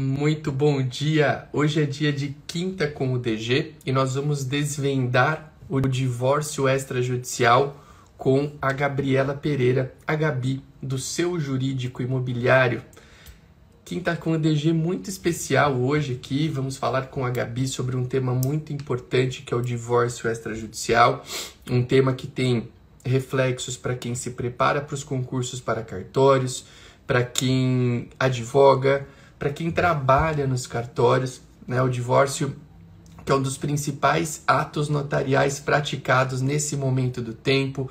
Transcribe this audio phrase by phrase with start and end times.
[0.00, 1.46] Muito bom dia!
[1.52, 7.76] Hoje é dia de quinta com o DG e nós vamos desvendar o divórcio extrajudicial
[8.16, 12.82] com a Gabriela Pereira, a Gabi, do seu jurídico imobiliário.
[13.84, 16.48] Quinta com o DG muito especial hoje aqui.
[16.48, 21.22] Vamos falar com a Gabi sobre um tema muito importante que é o divórcio extrajudicial,
[21.70, 22.70] um tema que tem
[23.04, 26.64] reflexos para quem se prepara para os concursos para cartórios,
[27.06, 29.06] para quem advoga
[29.42, 32.54] para quem trabalha nos cartórios, né, o divórcio
[33.24, 37.90] que é um dos principais atos notariais praticados nesse momento do tempo.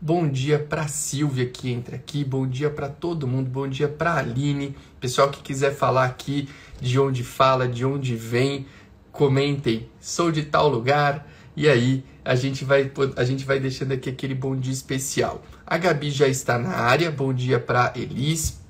[0.00, 4.14] Bom dia para Silvia que entra aqui, bom dia para todo mundo, bom dia para
[4.14, 4.76] Aline.
[5.00, 6.48] Pessoal que quiser falar aqui
[6.80, 8.64] de onde fala, de onde vem,
[9.10, 9.88] comentem.
[10.00, 11.28] Sou de tal lugar.
[11.56, 15.42] E aí, a gente vai a gente vai deixando aqui aquele bom dia especial.
[15.66, 17.10] A Gabi já está na área.
[17.10, 18.62] Bom dia para Elis.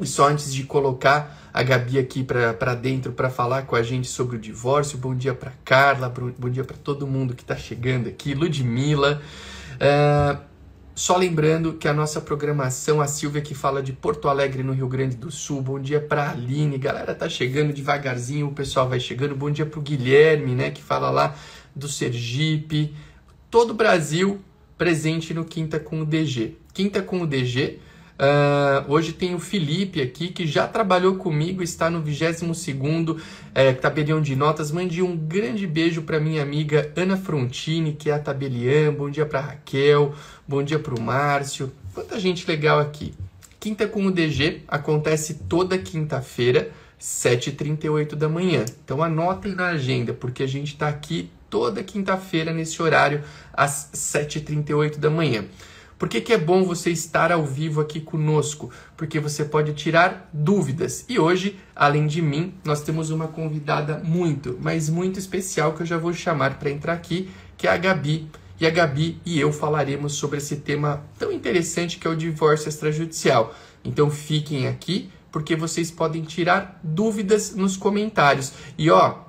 [0.00, 4.06] E só antes de colocar a Gabi aqui para dentro para falar com a gente
[4.06, 4.96] sobre o divórcio.
[4.96, 9.20] Bom dia para Carla, bom dia para todo mundo que está chegando aqui, Ludmilla.
[9.74, 10.40] Uh,
[10.94, 14.86] só lembrando que a nossa programação, a Silvia que fala de Porto Alegre, no Rio
[14.86, 15.60] Grande do Sul.
[15.60, 19.34] Bom dia para Aline, galera tá chegando devagarzinho, o pessoal vai chegando.
[19.34, 21.34] Bom dia para o Guilherme, né, que fala lá
[21.74, 22.94] do Sergipe.
[23.50, 24.40] Todo o Brasil
[24.76, 26.56] presente no Quinta com o DG.
[26.72, 27.80] Quinta com o DG
[28.18, 33.16] Uh, hoje tem o Felipe aqui, que já trabalhou comigo, está no 22º
[33.54, 34.72] é, tabelião de notas.
[34.72, 38.92] Mande um grande beijo para minha amiga Ana Frontini, que é a tabeliã.
[38.92, 40.16] Bom dia para Raquel,
[40.48, 41.72] bom dia para o Márcio.
[41.94, 43.14] Quanta gente legal aqui.
[43.60, 48.64] Quinta com o DG acontece toda quinta-feira, 7h38 da manhã.
[48.84, 54.96] Então anotem na agenda, porque a gente está aqui toda quinta-feira nesse horário, às 7h38
[54.96, 55.44] da manhã.
[55.98, 58.70] Por que, que é bom você estar ao vivo aqui conosco?
[58.96, 61.04] Porque você pode tirar dúvidas.
[61.08, 65.86] E hoje, além de mim, nós temos uma convidada muito, mas muito especial que eu
[65.86, 68.30] já vou chamar para entrar aqui, que é a Gabi.
[68.60, 72.68] E a Gabi e eu falaremos sobre esse tema tão interessante que é o divórcio
[72.68, 73.52] extrajudicial.
[73.84, 78.52] Então fiquem aqui, porque vocês podem tirar dúvidas nos comentários.
[78.76, 79.27] E ó,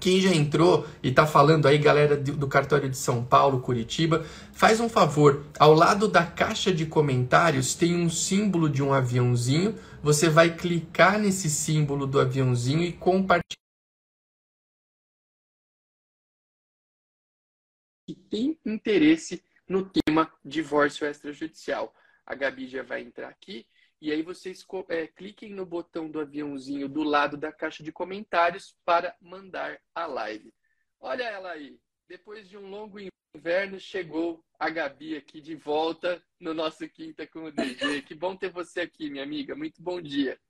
[0.00, 4.80] quem já entrou e está falando aí, galera do cartório de São Paulo, Curitiba, faz
[4.80, 5.44] um favor.
[5.58, 9.78] Ao lado da caixa de comentários tem um símbolo de um aviãozinho.
[10.02, 13.60] Você vai clicar nesse símbolo do aviãozinho e compartilhar.
[18.28, 21.94] Tem interesse no tema divórcio extrajudicial.
[22.26, 23.66] A Gabi já vai entrar aqui
[24.00, 28.74] e aí vocês é, cliquem no botão do aviãozinho do lado da caixa de comentários
[28.84, 30.54] para mandar a live.
[30.98, 31.78] Olha ela aí.
[32.08, 32.98] Depois de um longo
[33.34, 38.02] inverno, chegou a Gabi aqui de volta no nosso Quinta com o DG.
[38.02, 39.54] Que bom ter você aqui, minha amiga.
[39.54, 40.40] Muito bom dia.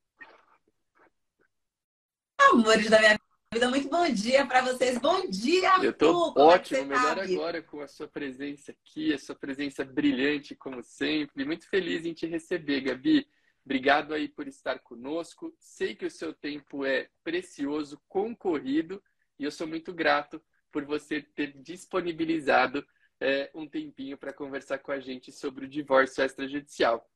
[2.38, 3.18] Amores da minha
[3.52, 4.96] vida, muito bom dia para vocês.
[4.98, 9.18] Bom dia, Eu tô é ótimo, melhor tá, agora com a sua presença aqui, a
[9.18, 11.44] sua presença brilhante, como sempre.
[11.44, 13.26] Muito feliz em te receber, Gabi.
[13.64, 15.54] Obrigado aí por estar conosco.
[15.58, 19.02] Sei que o seu tempo é precioso, concorrido,
[19.38, 22.86] e eu sou muito grato por você ter disponibilizado
[23.20, 27.06] é, um tempinho para conversar com a gente sobre o divórcio extrajudicial.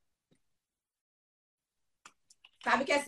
[2.63, 3.05] Sabe que é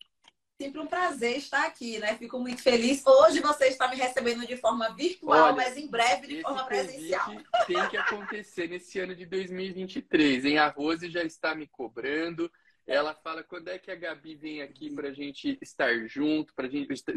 [0.59, 2.16] sempre um prazer estar aqui, né?
[2.18, 3.06] Fico muito feliz.
[3.06, 7.31] Hoje você está me recebendo de forma virtual, Olha, mas em breve de forma presencial.
[7.68, 10.58] Tem que acontecer nesse ano de 2023, hein?
[10.58, 12.52] A Rose já está me cobrando.
[12.88, 16.53] Ela fala quando é que a Gabi vem aqui para a gente estar junto,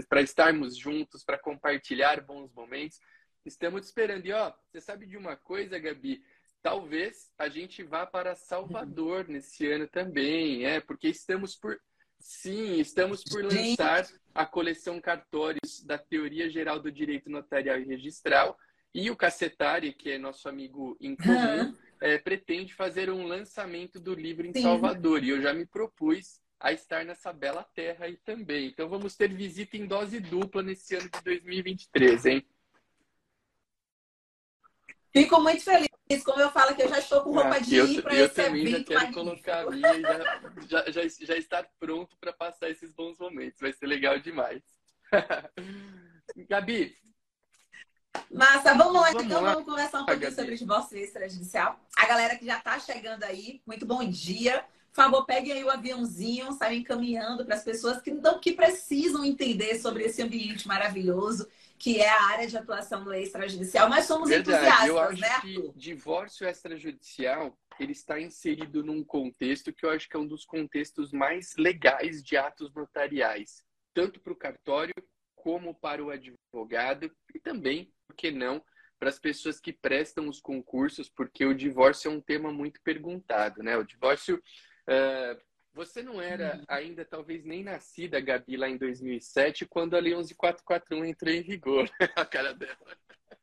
[0.08, 2.98] para estarmos juntos, para compartilhar bons momentos.
[3.46, 4.26] Estamos esperando.
[4.26, 6.24] E ó, você sabe de uma coisa, Gabi?
[6.60, 11.80] Talvez a gente vá para Salvador nesse ano também, é, porque estamos por
[12.18, 18.58] sim, estamos por lançar a coleção cartórios da Teoria Geral do Direito Notarial e Registral
[18.92, 21.62] e o Cacetari, que é nosso amigo em comum.
[21.62, 24.62] Uhum é, pretende fazer um lançamento do livro em Sim.
[24.62, 25.22] Salvador.
[25.22, 28.68] E eu já me propus a estar nessa bela terra aí também.
[28.68, 32.46] Então vamos ter visita em dose dupla nesse ano de 2023, hein?
[35.12, 35.88] Fico muito feliz.
[36.24, 38.40] Como eu falo que eu já estou com roupa ah, de ir para esse evento.
[38.40, 42.32] Eu também já quero colocar a minha e já, já, já, já estar pronto para
[42.32, 43.60] passar esses bons momentos.
[43.60, 44.62] Vai ser legal demais.
[46.48, 46.96] Gabi,
[48.30, 49.54] Massa, vamos lá, vamos então lá.
[49.54, 51.78] vamos conversar um pouquinho sobre o divórcio extrajudicial.
[51.96, 54.64] A galera que já está chegando aí, muito bom dia.
[54.92, 59.24] Por favor, peguem aí o aviãozinho, saiam encaminhando para as pessoas que, não, que precisam
[59.24, 61.48] entender sobre esse ambiente maravilhoso
[61.80, 63.88] que é a área de atuação do extrajudicial.
[63.88, 64.58] Mas somos Verdade.
[64.58, 65.40] entusiastas, eu acho né?
[65.40, 70.44] Que divórcio extrajudicial ele está inserido num contexto que eu acho que é um dos
[70.44, 73.64] contextos mais legais de atos notariais,
[73.94, 74.94] tanto para o cartório
[75.34, 78.62] como para o advogado e também, por que não,
[78.98, 83.62] para as pessoas que prestam os concursos, porque o divórcio é um tema muito perguntado,
[83.62, 83.76] né?
[83.76, 84.36] O divórcio.
[84.36, 85.40] Uh,
[85.72, 86.64] você não era uhum.
[86.66, 91.88] ainda, talvez, nem nascida, Gabi, lá em 2007, quando a Lei 11441 entrou em vigor.
[92.16, 92.76] a cara dela.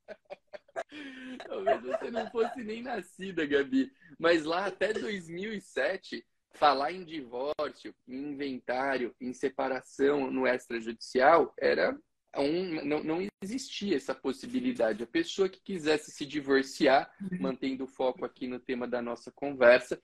[1.47, 3.89] talvez você não fosse nem nascida, Gabi.
[4.19, 6.23] Mas lá até 2007,
[6.53, 11.97] falar em divórcio, em inventário, em separação no extrajudicial era
[12.41, 15.03] um, não, não existia essa possibilidade.
[15.03, 17.41] A pessoa que quisesse se divorciar, uhum.
[17.41, 20.01] mantendo o foco aqui no tema da nossa conversa,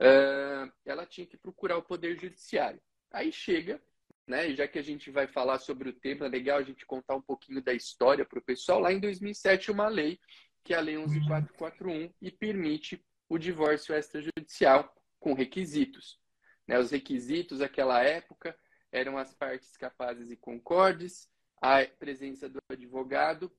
[0.00, 2.80] uh, ela tinha que procurar o Poder Judiciário.
[3.12, 3.80] Aí chega,
[4.26, 7.14] né, já que a gente vai falar sobre o tema, é legal a gente contar
[7.14, 8.80] um pouquinho da história para o pessoal.
[8.80, 10.18] Lá em 2007, uma lei,
[10.64, 16.18] que é a Lei 11441, e permite o divórcio extrajudicial com requisitos.
[16.66, 18.56] Né, os requisitos daquela época
[18.90, 21.28] eram as partes capazes e concordes,
[21.64, 23.50] a presença do advogado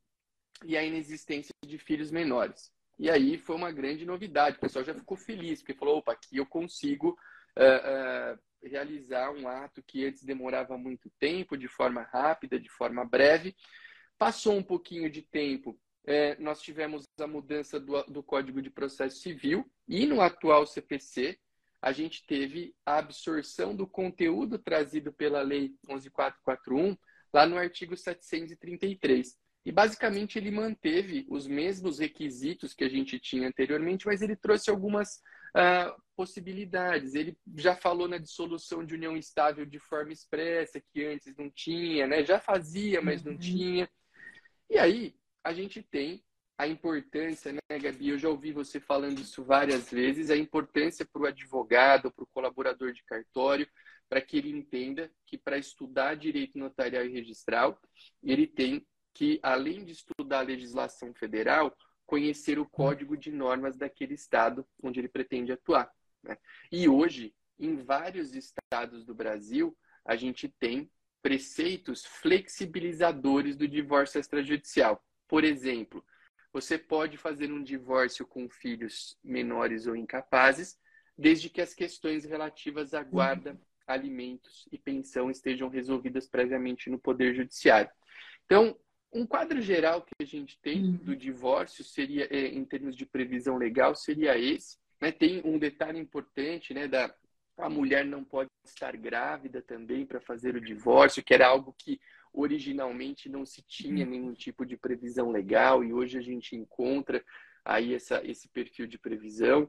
[0.63, 2.71] e a inexistência de filhos menores.
[2.99, 4.57] E aí foi uma grande novidade.
[4.57, 7.17] O pessoal já ficou feliz, porque falou: opa, aqui eu consigo
[7.57, 13.03] uh, uh, realizar um ato que antes demorava muito tempo, de forma rápida, de forma
[13.03, 13.55] breve.
[14.19, 19.17] Passou um pouquinho de tempo, eh, nós tivemos a mudança do, do Código de Processo
[19.17, 21.37] Civil e no atual CPC
[21.81, 26.95] a gente teve a absorção do conteúdo trazido pela Lei 11441
[27.35, 29.37] lá no artigo 733.
[29.65, 34.69] E basicamente ele manteve os mesmos requisitos que a gente tinha anteriormente, mas ele trouxe
[34.69, 35.15] algumas
[35.53, 37.13] uh, possibilidades.
[37.13, 42.07] Ele já falou na dissolução de união estável de forma expressa, que antes não tinha,
[42.07, 42.23] né?
[42.23, 43.37] Já fazia, mas não uhum.
[43.37, 43.89] tinha.
[44.69, 46.23] E aí a gente tem
[46.57, 48.11] a importância, né, Gabi?
[48.11, 52.27] Eu já ouvi você falando isso várias vezes, a importância para o advogado, para o
[52.27, 53.67] colaborador de cartório,
[54.09, 57.79] para que ele entenda que para estudar direito notarial e registral,
[58.23, 61.75] ele tem que, além de estudar a legislação federal,
[62.05, 65.91] conhecer o código de normas daquele estado onde ele pretende atuar.
[66.21, 66.37] Né?
[66.71, 69.75] E hoje, em vários estados do Brasil,
[70.05, 70.89] a gente tem
[71.21, 75.03] preceitos flexibilizadores do divórcio extrajudicial.
[75.27, 76.05] Por exemplo,
[76.53, 80.77] você pode fazer um divórcio com filhos menores ou incapazes,
[81.17, 87.35] desde que as questões relativas à guarda, alimentos e pensão estejam resolvidas previamente no Poder
[87.35, 87.89] Judiciário.
[88.45, 88.77] Então,
[89.13, 90.97] um quadro geral que a gente tem uhum.
[90.97, 94.77] do divórcio seria, é, em termos de previsão legal, seria esse.
[95.01, 95.11] Né?
[95.11, 97.13] Tem um detalhe importante, né, da
[97.57, 101.99] a mulher não pode estar grávida também para fazer o divórcio, que era algo que
[102.33, 104.11] originalmente não se tinha uhum.
[104.11, 107.23] nenhum tipo de previsão legal e hoje a gente encontra
[107.63, 109.63] aí essa, esse perfil de previsão.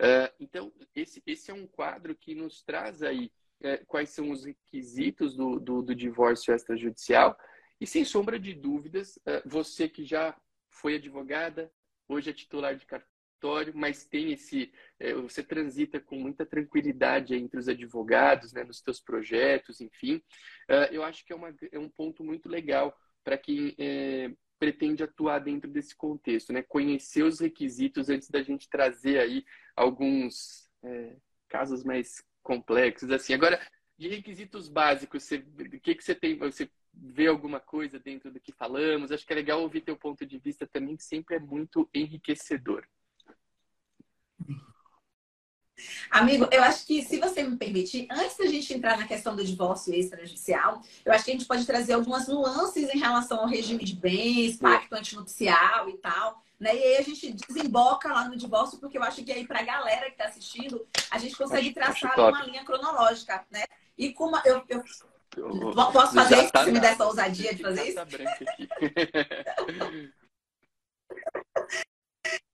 [0.00, 3.30] Uh, então, esse, esse é um quadro que nos traz aí
[3.62, 7.36] é, quais são os requisitos do, do, do, divórcio extrajudicial.
[7.80, 10.36] E sem sombra de dúvidas, é, você que já
[10.70, 11.70] foi advogada,
[12.08, 17.58] hoje é titular de cartório, mas tem esse, é, você transita com muita tranquilidade entre
[17.58, 20.22] os advogados, né, nos seus projetos, enfim.
[20.68, 25.02] É, eu acho que é, uma, é um ponto muito legal para quem é, pretende
[25.02, 26.62] atuar dentro desse contexto, né?
[26.62, 29.44] Conhecer os requisitos antes da gente trazer aí
[29.76, 31.16] alguns é,
[31.48, 33.10] casos mais complexos.
[33.10, 33.60] Assim, agora,
[33.98, 36.38] de requisitos básicos, você, o que, que você tem?
[36.38, 39.12] Você vê alguma coisa dentro do que falamos?
[39.12, 42.86] Acho que é legal ouvir teu ponto de vista também, que sempre é muito enriquecedor.
[46.10, 49.44] Amigo, eu acho que, se você me permitir, antes da gente entrar na questão do
[49.44, 53.84] divórcio extrajudicial, eu acho que a gente pode trazer algumas nuances em relação ao regime
[53.84, 56.74] de bens, pacto antinupcial e tal, né?
[56.74, 59.64] E aí a gente desemboca lá no divórcio, porque eu acho que aí para a
[59.64, 63.64] galera que está assistindo, a gente consegue traçar uma linha cronológica, né?
[63.96, 64.82] E como eu, eu...
[65.92, 66.52] posso fazer isso?
[66.52, 67.98] Tá se me der essa ousadia de fazer isso?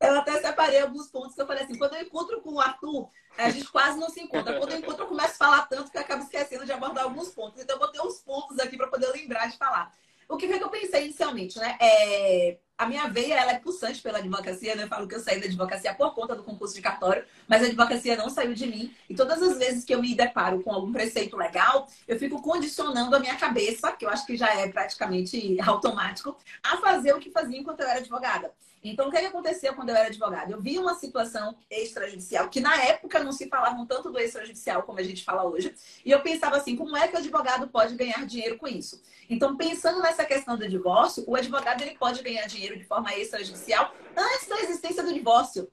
[0.01, 3.11] eu até separei alguns pontos que eu falei assim, quando eu encontro com o Arthur,
[3.37, 4.59] a gente quase não se encontra.
[4.59, 7.31] Quando eu encontro, eu começo a falar tanto que eu acabo esquecendo de abordar alguns
[7.31, 7.61] pontos.
[7.61, 9.93] Então, eu botei uns pontos aqui para poder lembrar de falar.
[10.29, 11.77] O que foi que eu pensei inicialmente, né?
[11.81, 14.85] É, a minha veia ela é pulsante pela advocacia, né?
[14.85, 17.67] Eu falo que eu saí da advocacia por conta do concurso de cartório, mas a
[17.67, 18.95] advocacia não saiu de mim.
[19.09, 23.17] E todas as vezes que eu me deparo com algum preceito legal, eu fico condicionando
[23.17, 27.31] a minha cabeça, que eu acho que já é praticamente automático, a fazer o que
[27.31, 28.53] fazia enquanto eu era advogada.
[28.85, 30.53] Então, o que, é que aconteceu quando eu era advogada?
[30.53, 34.99] Eu vi uma situação extrajudicial, que na época não se falava tanto do extrajudicial como
[34.99, 35.75] a gente fala hoje,
[36.05, 39.03] e eu pensava assim, como é que o advogado pode ganhar dinheiro com isso?
[39.29, 43.95] Então, pensando nessa questão do divórcio, o advogado ele pode ganhar dinheiro de forma extrajudicial
[44.15, 45.67] antes da existência do divórcio.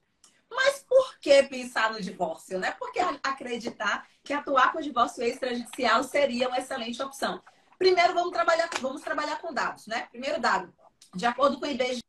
[0.50, 2.72] Mas por que pensar no divórcio, né?
[2.72, 7.42] Por que acreditar que atuar com o divórcio extrajudicial seria uma excelente opção?
[7.78, 10.08] Primeiro, vamos trabalhar, vamos trabalhar com dados, né?
[10.10, 10.72] Primeiro dado.
[11.14, 12.00] De acordo com o IBGE,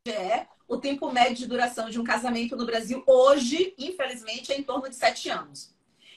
[0.74, 4.88] o tempo médio de duração de um casamento no Brasil hoje, infelizmente, é em torno
[4.88, 5.72] de sete anos.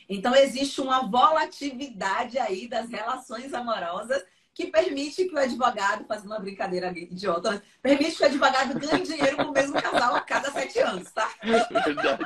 [0.10, 4.24] Então, existe uma volatilidade aí das relações amorosas
[4.54, 9.38] que permite que o advogado, fazendo uma brincadeira idiota, permite que o advogado ganhe dinheiro
[9.38, 11.30] com o mesmo casal a cada sete anos, tá?
[11.44, 12.24] É verdade.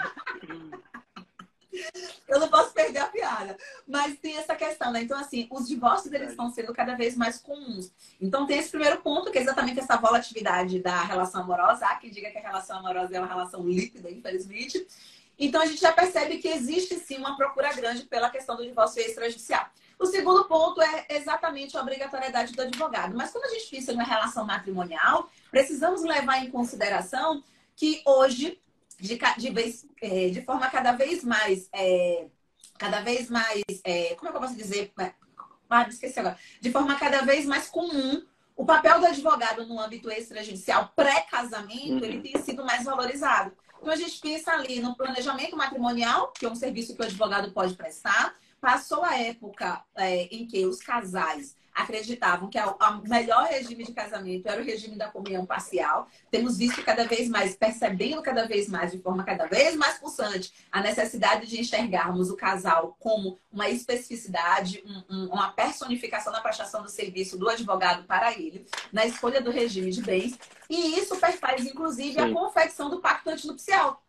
[2.27, 3.57] Eu não posso perder a piada.
[3.87, 5.01] Mas tem essa questão, né?
[5.01, 7.91] Então, assim, os divórcios eles estão sendo cada vez mais comuns.
[8.19, 11.85] Então, tem esse primeiro ponto, que é exatamente essa volatilidade da relação amorosa.
[11.85, 14.85] Há quem diga que a relação amorosa é uma relação líquida, infelizmente.
[15.39, 19.01] Então, a gente já percebe que existe sim uma procura grande pela questão do divórcio
[19.01, 19.65] extrajudicial.
[19.97, 23.15] O segundo ponto é exatamente a obrigatoriedade do advogado.
[23.15, 27.43] Mas quando a gente pensa numa relação matrimonial, precisamos levar em consideração
[27.75, 28.59] que hoje
[29.01, 32.27] de, de, vez, é, de forma cada vez mais, é,
[32.77, 34.91] cada vez mais, é, como é que eu posso dizer?
[34.99, 35.13] É,
[35.69, 36.37] ah, esqueci agora.
[36.59, 38.23] De forma cada vez mais comum,
[38.55, 42.03] o papel do advogado no âmbito extrajudicial pré-casamento, uhum.
[42.03, 43.51] ele tem sido mais valorizado.
[43.81, 47.51] Então, a gente pensa ali no planejamento matrimonial, que é um serviço que o advogado
[47.51, 48.35] pode prestar.
[48.59, 54.47] Passou a época é, em que os casais acreditavam que o melhor regime de casamento
[54.47, 56.07] era o regime da comunhão parcial.
[56.29, 60.53] Temos visto cada vez mais, percebendo cada vez mais, de forma cada vez mais pulsante,
[60.71, 66.81] a necessidade de enxergarmos o casal como uma especificidade, um, um, uma personificação na prestação
[66.81, 70.37] do serviço do advogado para ele, na escolha do regime de bens.
[70.69, 72.19] E isso perfaz, inclusive, Sim.
[72.19, 74.03] a confecção do pacto antinupcial,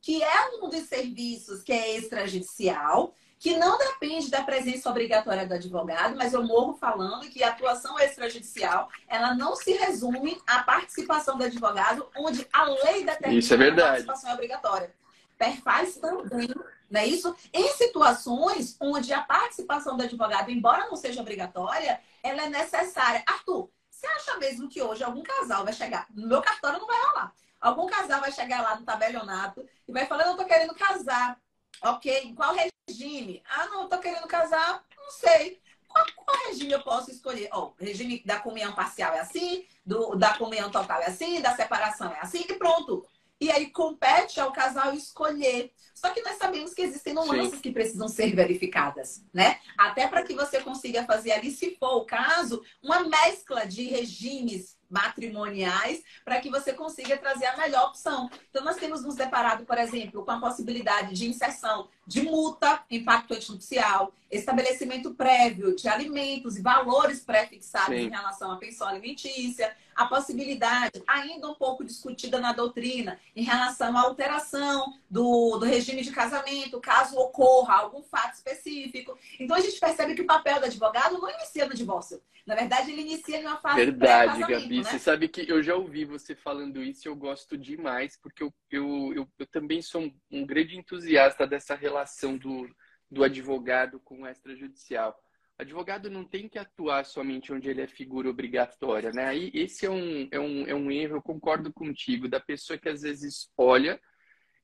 [0.00, 5.52] que é um dos serviços que é extrajudicial que não depende da presença obrigatória do
[5.52, 11.36] advogado, mas eu morro falando que a atuação extrajudicial ela não se resume à participação
[11.36, 13.82] do advogado, onde a lei determina Isso é verdade.
[13.82, 14.94] a participação é obrigatória.
[15.36, 16.48] Perfaz também,
[16.90, 17.36] não é isso?
[17.52, 23.22] Em situações onde a participação do advogado, embora não seja obrigatória, ela é necessária.
[23.26, 26.06] Arthur, você acha mesmo que hoje algum casal vai chegar?
[26.14, 27.34] No meu cartório não vai rolar.
[27.60, 31.38] Algum casal vai chegar lá no tabelionato e vai falar: eu tô querendo casar.
[31.82, 32.54] Ok, qual
[32.88, 33.42] regime?
[33.48, 35.60] Ah, não, tô querendo casar, não sei.
[35.88, 37.48] Qual, qual regime eu posso escolher?
[37.52, 41.54] Ó, oh, regime da comunhão parcial é assim, do, da comunhão total é assim, da
[41.54, 43.06] separação é assim, e pronto.
[43.40, 45.72] E aí compete ao casal escolher.
[45.94, 47.60] Só que nós sabemos que existem nuances Sim.
[47.60, 49.58] que precisam ser verificadas, né?
[49.76, 54.76] Até para que você consiga fazer ali, se for o caso, uma mescla de regimes
[54.88, 58.30] matrimoniais para que você consiga trazer a melhor opção.
[58.48, 63.34] Então, nós temos nos deparado, por exemplo, com a possibilidade de inserção de multa, impacto
[63.34, 71.02] antinupcial, estabelecimento prévio de alimentos e valores pré-fixados em relação à pensão alimentícia, a possibilidade,
[71.06, 76.80] ainda um pouco discutida na doutrina, em relação à alteração do, do regime de casamento,
[76.80, 79.16] caso ocorra algum fato específico.
[79.38, 82.20] Então, a gente percebe que o papel do advogado não inicia no divórcio.
[82.44, 84.78] Na verdade, ele inicia em uma fase Verdade, Gabi.
[84.78, 84.84] Né?
[84.84, 88.52] Você sabe que eu já ouvi você falando isso e eu gosto demais, porque eu,
[88.70, 91.93] eu, eu, eu também sou um, um grande entusiasta dessa relação
[92.38, 92.68] do,
[93.10, 95.16] do advogado com o extrajudicial.
[95.58, 99.26] O advogado não tem que atuar somente onde ele é figura obrigatória, né?
[99.26, 102.88] Aí esse é um, é um, é um erro, eu concordo contigo, da pessoa que
[102.88, 104.00] às vezes olha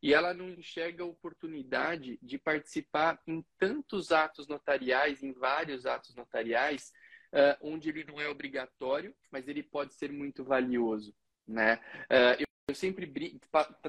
[0.03, 6.15] e ela não enxerga a oportunidade de participar em tantos atos notariais, em vários atos
[6.17, 6.91] notariais,
[7.35, 11.15] uh, onde ele não é obrigatório, mas ele pode ser muito valioso.
[11.47, 11.77] Né?
[12.11, 13.41] Uh, eu, eu sempre brinco,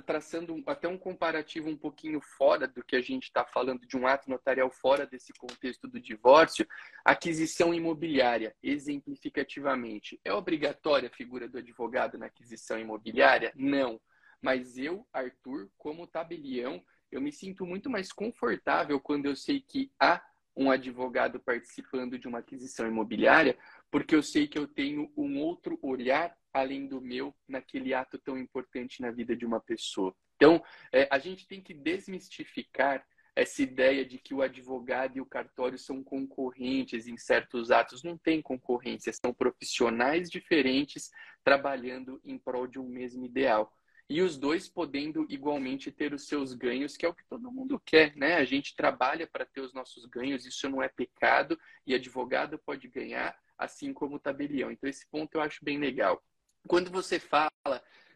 [0.06, 4.08] traçando até um comparativo um pouquinho fora do que a gente está falando de um
[4.08, 6.68] ato notarial fora desse contexto do divórcio,
[7.06, 10.20] aquisição imobiliária, exemplificativamente.
[10.26, 13.54] É obrigatória a figura do advogado na aquisição imobiliária?
[13.56, 14.02] Não.
[14.42, 19.92] Mas eu, Arthur, como tabelião, eu me sinto muito mais confortável quando eu sei que
[20.00, 20.24] há
[20.56, 23.58] um advogado participando de uma aquisição imobiliária,
[23.92, 28.38] porque eu sei que eu tenho um outro olhar além do meu naquele ato tão
[28.38, 30.16] importante na vida de uma pessoa.
[30.36, 33.06] Então, é, a gente tem que desmistificar
[33.36, 38.04] essa ideia de que o advogado e o cartório são concorrentes em certos atos.
[38.04, 41.10] Não tem concorrência, são profissionais diferentes
[41.44, 43.72] trabalhando em prol de um mesmo ideal
[44.12, 47.82] e os dois podendo igualmente ter os seus ganhos, que é o que todo mundo
[47.86, 48.36] quer, né?
[48.36, 52.90] A gente trabalha para ter os nossos ganhos, isso não é pecado e advogado pode
[52.90, 54.70] ganhar, assim como o tabelião.
[54.70, 56.22] Então esse ponto eu acho bem legal.
[56.68, 57.50] Quando você fala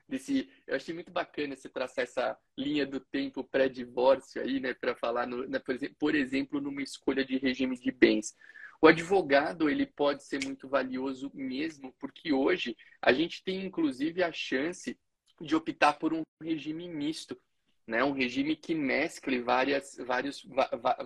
[0.07, 4.95] desse, eu achei muito bacana você traçar essa linha do tempo pré-divórcio aí, né, para
[4.95, 5.59] falar no, né,
[5.99, 8.35] por exemplo, numa escolha de regime de bens.
[8.81, 14.31] O advogado ele pode ser muito valioso mesmo, porque hoje a gente tem inclusive a
[14.31, 14.97] chance
[15.41, 17.37] de optar por um regime misto,
[17.87, 18.03] né?
[18.03, 20.47] um regime que mescle várias, vários,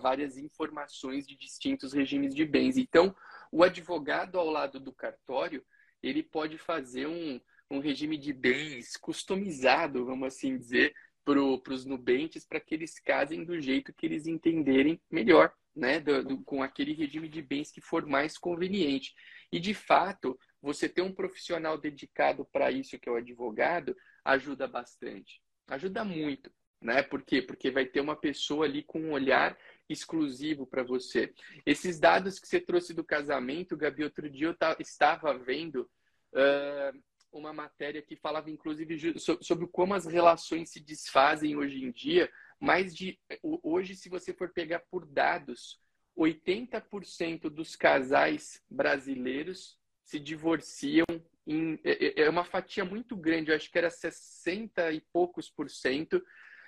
[0.01, 2.77] várias informações de distintos regimes de bens.
[2.77, 3.15] Então,
[3.51, 5.65] o advogado ao lado do cartório,
[6.01, 7.39] ele pode fazer um,
[7.69, 13.43] um regime de bens customizado, vamos assim dizer, para os nubentes, para que eles casem
[13.43, 15.99] do jeito que eles entenderem melhor, né?
[15.99, 19.13] Do, do, com aquele regime de bens que for mais conveniente.
[19.51, 24.67] E, de fato, você ter um profissional dedicado para isso, que é o advogado, ajuda
[24.67, 25.41] bastante.
[25.67, 26.51] Ajuda muito.
[26.81, 27.03] Né?
[27.03, 27.41] Por quê?
[27.41, 29.57] Porque vai ter uma pessoa ali com um olhar
[29.89, 31.33] exclusivo para você.
[31.65, 35.89] Esses dados que você trouxe do casamento, Gabi, outro dia eu estava vendo
[36.33, 36.97] uh,
[37.31, 42.31] uma matéria que falava, inclusive, sobre como as relações se desfazem hoje em dia.
[42.59, 45.79] Mais de hoje, se você for pegar por dados,
[46.17, 51.05] 80% dos casais brasileiros se divorciam
[51.47, 55.49] em, é, é, é uma fatia muito grande, eu acho que era 60 e poucos
[55.49, 56.21] por cento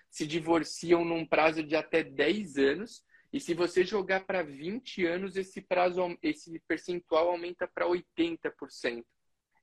[0.10, 3.04] se divorciam num prazo de até 10 anos.
[3.34, 9.06] E se você jogar para 20 anos, esse prazo, esse percentual aumenta para 80%.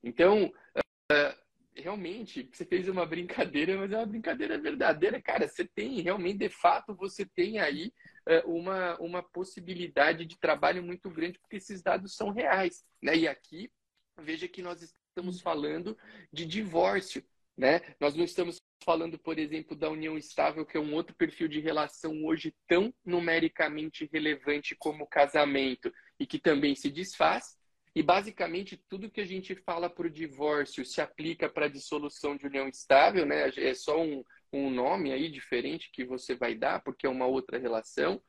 [0.03, 1.39] Então, uh,
[1.75, 5.21] realmente, você fez uma brincadeira, mas é uma brincadeira verdadeira.
[5.21, 7.93] Cara, você tem, realmente, de fato, você tem aí
[8.27, 12.83] uh, uma, uma possibilidade de trabalho muito grande, porque esses dados são reais.
[13.01, 13.17] Né?
[13.17, 13.71] E aqui,
[14.17, 15.97] veja que nós estamos falando
[16.33, 17.23] de divórcio.
[17.55, 17.81] Né?
[17.99, 21.59] Nós não estamos falando, por exemplo, da união estável, que é um outro perfil de
[21.59, 27.57] relação hoje tão numericamente relevante como o casamento e que também se desfaz.
[27.95, 32.37] E basicamente tudo que a gente fala para o divórcio se aplica para a dissolução
[32.37, 33.49] de união estável, né?
[33.57, 37.57] É só um, um nome aí diferente que você vai dar, porque é uma outra
[37.57, 38.21] relação.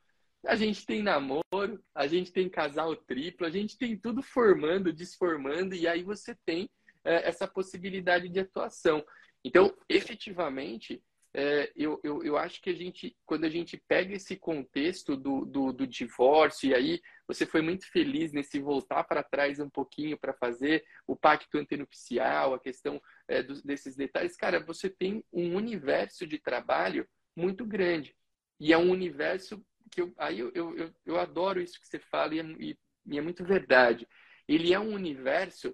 [0.45, 5.75] A gente tem namoro, a gente tem casal triplo, a gente tem tudo formando, desformando,
[5.75, 6.67] e aí você tem
[7.03, 9.03] é, essa possibilidade de atuação.
[9.43, 14.35] Então, efetivamente, é, eu, eu, eu acho que a gente, quando a gente pega esse
[14.35, 19.59] contexto do, do, do divórcio, e aí você foi muito feliz nesse voltar para trás
[19.59, 25.23] um pouquinho para fazer o pacto antenupcial, a questão é, desses detalhes, cara, você tem
[25.31, 28.13] um universo de trabalho muito grande.
[28.59, 32.35] E é um universo que eu, aí eu, eu, eu adoro isso que você fala
[32.35, 34.07] e é, e, e é muito verdade.
[34.47, 35.73] Ele é um universo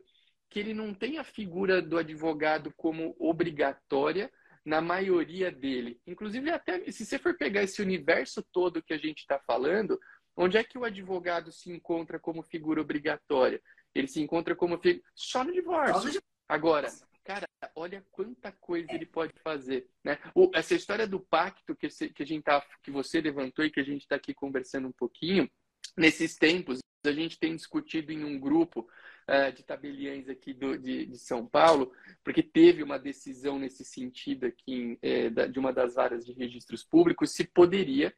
[0.50, 4.32] que ele não tem a figura do advogado como obrigatória
[4.66, 6.00] na maioria dele.
[6.06, 10.00] Inclusive, até se você for pegar esse universo todo que a gente está falando,
[10.36, 13.62] onde é que o advogado se encontra como figura obrigatória?
[13.96, 16.22] Ele se encontra como figura só no divórcio.
[16.50, 16.90] Agora,
[17.24, 20.18] cara, olha quanta coisa ele pode fazer, né?
[20.34, 23.80] O, essa história do pacto que, que a gente tá, que você levantou e que
[23.80, 25.50] a gente está aqui conversando um pouquinho,
[25.98, 28.88] nesses tempos a gente tem discutido em um grupo
[29.30, 31.92] uh, de tabeliães aqui do, de, de, São Paulo,
[32.24, 35.00] porque teve uma decisão nesse sentido aqui
[35.34, 38.14] da, de uma das varas de registros públicos, se poderia,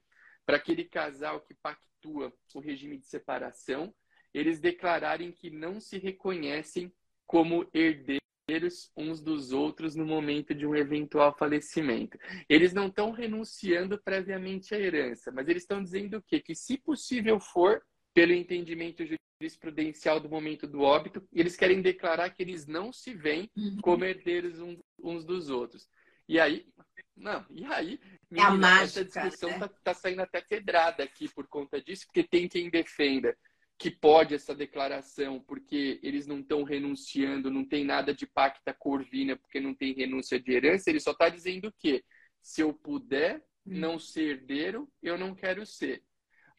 [0.46, 3.94] para aquele casal que pactua o regime de separação,
[4.34, 6.92] eles declararem que não se reconhecem
[7.28, 12.18] como herdeiros uns dos outros no momento de um eventual falecimento.
[12.48, 16.40] Eles não estão renunciando previamente à herança, mas eles estão dizendo o quê?
[16.40, 19.06] Que se possível for, pelo entendimento
[19.40, 23.78] jurisprudencial do momento do óbito, e eles querem declarar que eles não se veem uhum.
[23.82, 24.60] como herdeiros
[25.02, 25.88] uns dos outros.
[26.28, 26.68] E aí,
[27.16, 28.00] não, e aí,
[28.30, 29.60] menina, é a mágica, essa discussão né?
[29.60, 33.36] tá, tá, saindo até pedrada aqui por conta disso, porque tem quem defenda
[33.78, 39.38] que pode essa declaração, porque eles não estão renunciando, não tem nada de pacta corvina,
[39.38, 42.04] porque não tem renúncia de herança, ele só está dizendo que
[42.42, 43.80] se eu puder hum.
[43.80, 46.04] não ser herdeiro, eu não quero ser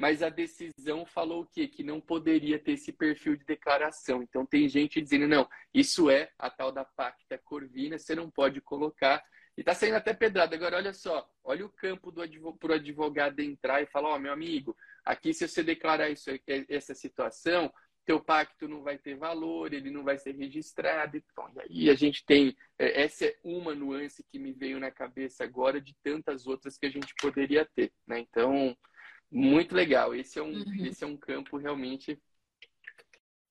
[0.01, 1.69] mas a decisão falou o quê?
[1.69, 4.23] Que não poderia ter esse perfil de declaração.
[4.23, 8.63] Então tem gente dizendo, não, isso é a tal da pacta corvina, você não pode
[8.63, 9.23] colocar.
[9.59, 10.57] E tá saindo até pedrada.
[10.57, 14.19] Agora, olha só, olha o campo do advogado, pro advogado entrar e falar, ó, oh,
[14.19, 16.31] meu amigo, aqui se você declarar isso,
[16.67, 17.71] essa situação,
[18.07, 21.23] teu pacto não vai ter valor, ele não vai ser registrado.
[21.69, 22.57] E aí a gente tem.
[22.79, 26.87] É, essa é uma nuance que me veio na cabeça agora de tantas outras que
[26.87, 27.93] a gente poderia ter.
[28.07, 28.21] Né?
[28.21, 28.75] Então,
[29.31, 30.15] muito legal.
[30.15, 30.87] Esse é um, uhum.
[30.87, 32.21] esse é um campo realmente.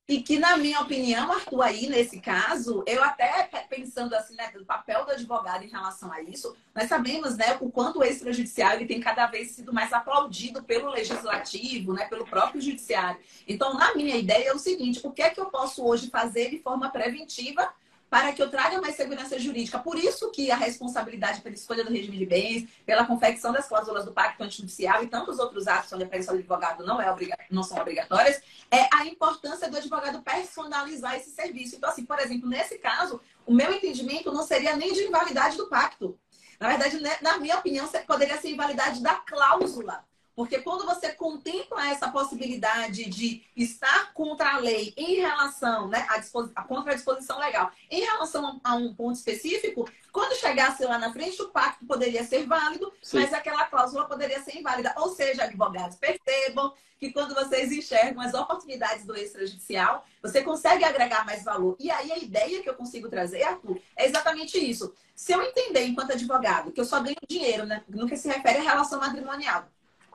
[0.10, 4.65] E que, na minha opinião, Arthur, aí nesse caso, eu até pensando assim, né, do
[4.65, 9.00] papel do advogado em relação a isso, nós sabemos, né, o quanto o extrajudiciário tem
[9.00, 13.22] cada vez sido mais aplaudido pelo legislativo, né, pelo próprio judiciário.
[13.48, 16.50] Então, na minha ideia é o seguinte: o que é que eu posso hoje fazer
[16.50, 17.72] de forma preventiva
[18.10, 19.78] para que eu traga mais segurança jurídica.
[19.78, 24.06] Por isso que a responsabilidade pela escolha do regime de bens, pela confecção das cláusulas
[24.06, 27.15] do pacto antijudicial e tantos outros atos onde a presença do advogado não, é
[27.52, 28.41] não são obrigatórias,
[28.72, 31.76] é a importância do advogado personalizar esse serviço.
[31.76, 35.67] Então, assim, por exemplo, nesse caso, o meu entendimento não seria nem de invalidade do
[35.67, 36.17] pacto.
[36.60, 40.04] Na verdade, né, na minha opinião, poderia ser invalidade da cláusula
[40.39, 46.63] Porque quando você contempla essa possibilidade de estar contra a lei em relação, né, a,
[46.63, 51.41] contra a disposição legal, em relação a um ponto específico, quando chegasse lá na frente,
[51.41, 53.19] o pacto poderia ser válido, Sim.
[53.19, 54.93] mas aquela cláusula poderia ser inválida.
[54.95, 61.25] Ou seja, advogados, percebam que quando vocês enxergam as oportunidades do extrajudicial, você consegue agregar
[61.25, 61.75] mais valor.
[61.78, 64.93] E aí a ideia que eu consigo trazer, Arthur, é exatamente isso.
[65.13, 68.60] Se eu entender enquanto advogado que eu só ganho dinheiro, né, no que se refere
[68.60, 69.67] à relação matrimonial,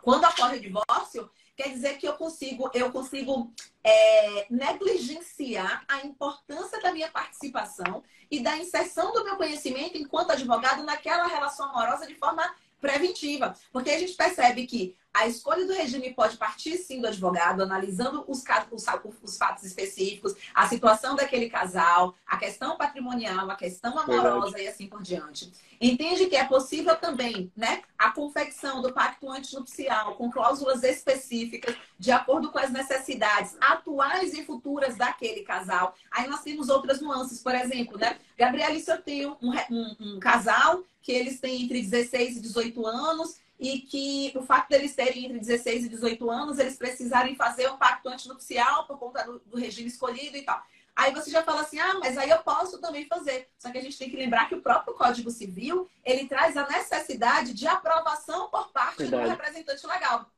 [0.04, 3.50] quando ocorre o divórcio, quer dizer que eu consigo, eu consigo
[3.82, 10.84] é, negligenciar a importância da minha participação e da inserção do meu conhecimento enquanto advogado
[10.84, 13.54] naquela relação amorosa de forma preventiva.
[13.72, 18.24] Porque a gente percebe que a escolha do regime pode partir sim do advogado, analisando
[18.26, 18.84] os, os,
[19.22, 24.64] os, fatos específicos, a situação daquele casal, a questão patrimonial, a questão amorosa Verdade.
[24.64, 25.52] e assim por diante.
[25.80, 32.10] Entende que é possível também né, a confecção do pacto antinupcial com cláusulas específicas, de
[32.10, 35.94] acordo com as necessidades atuais e futuras daquele casal.
[36.10, 38.18] Aí nós temos outras nuances, por exemplo, né?
[38.36, 42.86] Gabriela e eu tenho um, um, um casal que eles têm entre 16 e 18
[42.86, 47.70] anos e que o fato deles terem entre 16 e 18 anos, eles precisarem fazer
[47.70, 50.62] um pacto antinupcial por conta do, do regime escolhido e tal.
[50.96, 53.48] Aí você já fala assim, ah, mas aí eu posso também fazer.
[53.58, 56.68] Só que a gente tem que lembrar que o próprio Código Civil, ele traz a
[56.68, 59.24] necessidade de aprovação por parte Verdade.
[59.24, 60.30] do representante legal.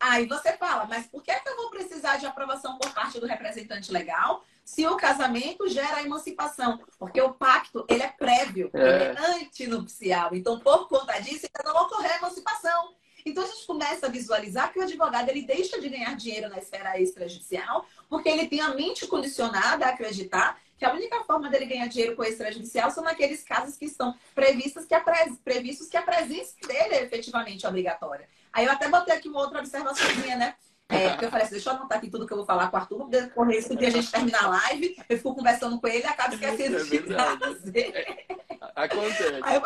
[0.00, 3.26] Aí você fala, mas por que, que eu vou precisar de aprovação por parte do
[3.26, 6.78] representante legal se o casamento gera emancipação?
[6.98, 8.78] Porque o pacto, ele é prévio, é.
[8.78, 10.34] ele é antinupcial.
[10.34, 12.94] Então, por conta disso, ainda não ocorreu a emancipação.
[13.24, 16.58] Então, a gente começa a visualizar que o advogado, ele deixa de ganhar dinheiro na
[16.58, 21.64] esfera extrajudicial, porque ele tem a mente condicionada a acreditar que a única forma dele
[21.64, 25.02] ganhar dinheiro com o extrajudicial são naqueles casos que estão previstos que a,
[25.42, 28.28] previstos que a presença dele é efetivamente obrigatória.
[28.52, 30.54] Aí eu até botei aqui uma outra observaçãozinha, né?
[30.88, 32.76] É, porque eu falei assim, deixa eu anotar aqui tudo que eu vou falar com
[32.76, 35.98] o Arthur, decorrer isso, dia a gente terminar a live, eu fico conversando com ele
[35.98, 37.94] e acabo esquecendo é de fazer.
[37.94, 38.26] É,
[38.74, 39.40] acontece.
[39.42, 39.62] Aí eu,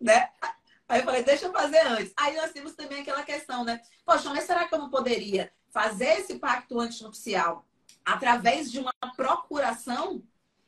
[0.00, 0.30] né?
[0.88, 2.12] Aí eu falei, deixa eu fazer antes.
[2.16, 3.82] Aí nós temos também aquela questão, né?
[4.04, 7.66] Poxa, mas será que eu não poderia fazer esse pacto antinupcial
[8.04, 10.22] através de uma procuração?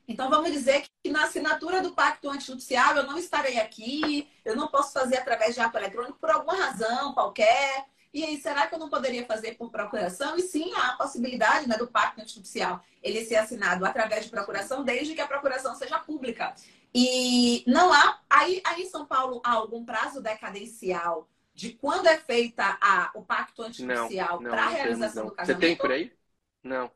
[0.07, 4.69] Então vamos dizer que na assinatura do pacto antinupcial eu não estarei aqui, eu não
[4.69, 7.87] posso fazer através de ato eletrônico por alguma razão qualquer.
[8.19, 10.37] E aí, será que eu não poderia fazer por procuração?
[10.37, 14.83] E sim, há a possibilidade né, do pacto antinupcial ele ser assinado através de procuração,
[14.83, 16.53] desde que a procuração seja pública.
[16.93, 18.19] E não há.
[18.29, 23.23] Aí, aí em São Paulo há algum prazo decadencial de quando é feita a, o
[23.23, 25.31] pacto antinupcial para a realização não.
[25.31, 25.61] do casamento?
[25.61, 26.13] Você tem por aí?
[26.61, 26.91] Não.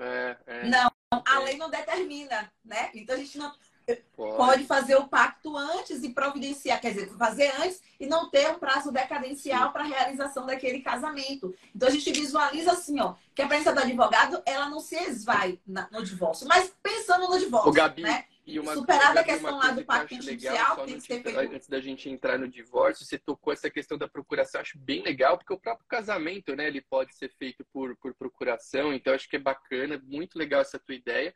[0.00, 2.90] É, é, não, a lei não determina, né?
[2.92, 3.54] Então a gente não.
[4.14, 4.36] Pode.
[4.36, 8.58] pode fazer o pacto antes e providenciar, quer dizer, fazer antes e não ter um
[8.58, 11.54] prazo decadencial para a realização daquele casamento.
[11.74, 15.58] Então a gente visualiza assim, ó, que a presença do advogado ela não se esvai
[15.66, 18.24] no divórcio, mas pensando no divórcio, o Gabi, né?
[18.48, 21.38] E uma, Superada a questão lá do pacto judicial, tem que ser feito...
[21.38, 25.36] Antes da gente entrar no divórcio, você tocou essa questão da procuração, acho bem legal,
[25.36, 29.36] porque o próprio casamento, né, ele pode ser feito por, por procuração, então acho que
[29.36, 31.34] é bacana, muito legal essa tua ideia.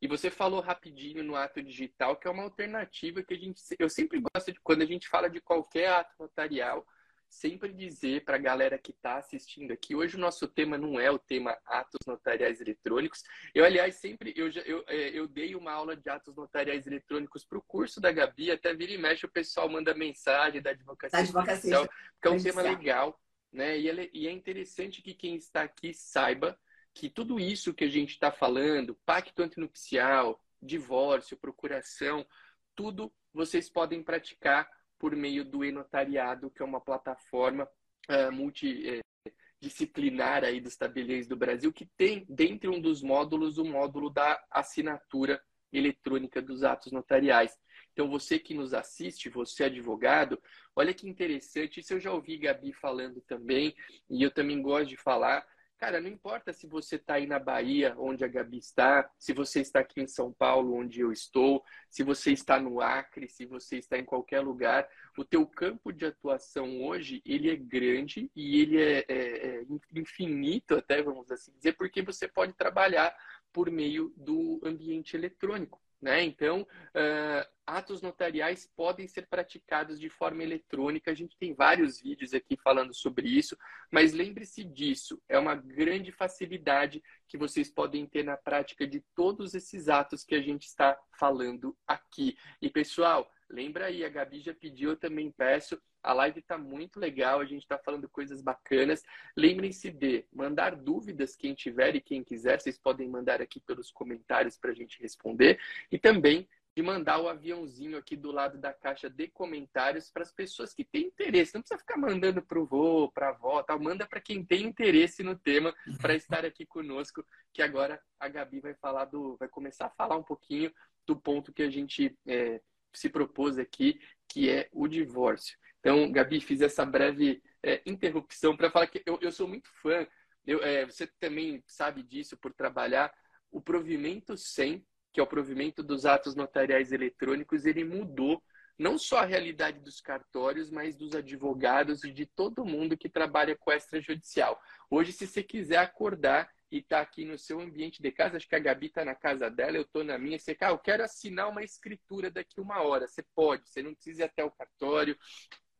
[0.00, 3.60] E você falou rapidinho no ato digital, que é uma alternativa que a gente.
[3.78, 6.86] Eu sempre gosto de, quando a gente fala de qualquer ato notarial,
[7.28, 11.10] sempre dizer para a galera que está assistindo aqui, hoje o nosso tema não é
[11.10, 13.22] o tema atos notariais eletrônicos.
[13.54, 17.44] Eu, aliás, sempre eu, já, eu, é, eu dei uma aula de atos notariais eletrônicos
[17.44, 21.18] para o curso da Gabi, até vira e mexe, o pessoal manda mensagem da advocacia,
[21.18, 21.88] da advocacia
[22.20, 23.20] que é um tema legal.
[23.52, 23.78] Né?
[23.78, 26.58] E, é, e é interessante que quem está aqui saiba
[26.96, 32.26] que tudo isso que a gente está falando, pacto antinupcial, divórcio, procuração,
[32.74, 34.66] tudo vocês podem praticar
[34.98, 37.68] por meio do e-notariado, que é uma plataforma
[38.08, 44.08] uh, multidisciplinar aí dos tabeliões do Brasil, que tem, dentre um dos módulos, o módulo
[44.08, 45.38] da assinatura
[45.70, 47.54] eletrônica dos atos notariais.
[47.92, 50.40] Então, você que nos assiste, você advogado,
[50.74, 53.76] olha que interessante, isso eu já ouvi Gabi falando também,
[54.08, 55.46] e eu também gosto de falar,
[55.78, 59.60] Cara, não importa se você está aí na Bahia, onde a Gabi está, se você
[59.60, 63.76] está aqui em São Paulo, onde eu estou, se você está no Acre, se você
[63.76, 68.80] está em qualquer lugar, o teu campo de atuação hoje, ele é grande e ele
[68.80, 73.14] é, é, é infinito, até vamos assim dizer, porque você pode trabalhar
[73.52, 75.85] por meio do ambiente eletrônico.
[76.00, 76.24] Né?
[76.24, 81.10] Então, uh, atos notariais podem ser praticados de forma eletrônica.
[81.10, 83.56] A gente tem vários vídeos aqui falando sobre isso,
[83.90, 89.54] mas lembre-se disso, é uma grande facilidade que vocês podem ter na prática de todos
[89.54, 92.36] esses atos que a gente está falando aqui.
[92.60, 95.80] E pessoal, lembra aí, a Gabi já pediu, eu também peço.
[96.02, 99.02] A live está muito legal, a gente está falando coisas bacanas.
[99.36, 104.56] Lembrem-se de mandar dúvidas, quem tiver e quem quiser, vocês podem mandar aqui pelos comentários
[104.56, 105.58] para a gente responder.
[105.90, 110.30] E também de mandar o aviãozinho aqui do lado da caixa de comentários para as
[110.30, 111.54] pessoas que têm interesse.
[111.54, 113.80] Não precisa ficar mandando para o vô, para a avó, tal.
[113.80, 118.60] manda para quem tem interesse no tema para estar aqui conosco, que agora a Gabi
[118.60, 120.70] vai falar do, vai começar a falar um pouquinho
[121.06, 122.60] do ponto que a gente é,
[122.98, 125.56] se propôs aqui, que é o divórcio.
[125.80, 130.06] Então, Gabi, fiz essa breve é, interrupção para falar que eu, eu sou muito fã.
[130.46, 133.12] Eu, é, você também sabe disso por trabalhar
[133.50, 134.84] o provimento 100
[135.16, 138.42] que é o provimento dos atos notariais eletrônicos, ele mudou
[138.78, 143.56] não só a realidade dos cartórios, mas dos advogados e de todo mundo que trabalha
[143.56, 144.60] com extrajudicial.
[144.90, 148.56] Hoje, se você quiser acordar e tá aqui no seu ambiente de casa, acho que
[148.56, 151.04] a Gabi está na casa dela, eu estou na minha, você quer, ah, eu quero
[151.04, 153.06] assinar uma escritura daqui uma hora.
[153.06, 155.16] Você pode, você não precisa ir até o cartório,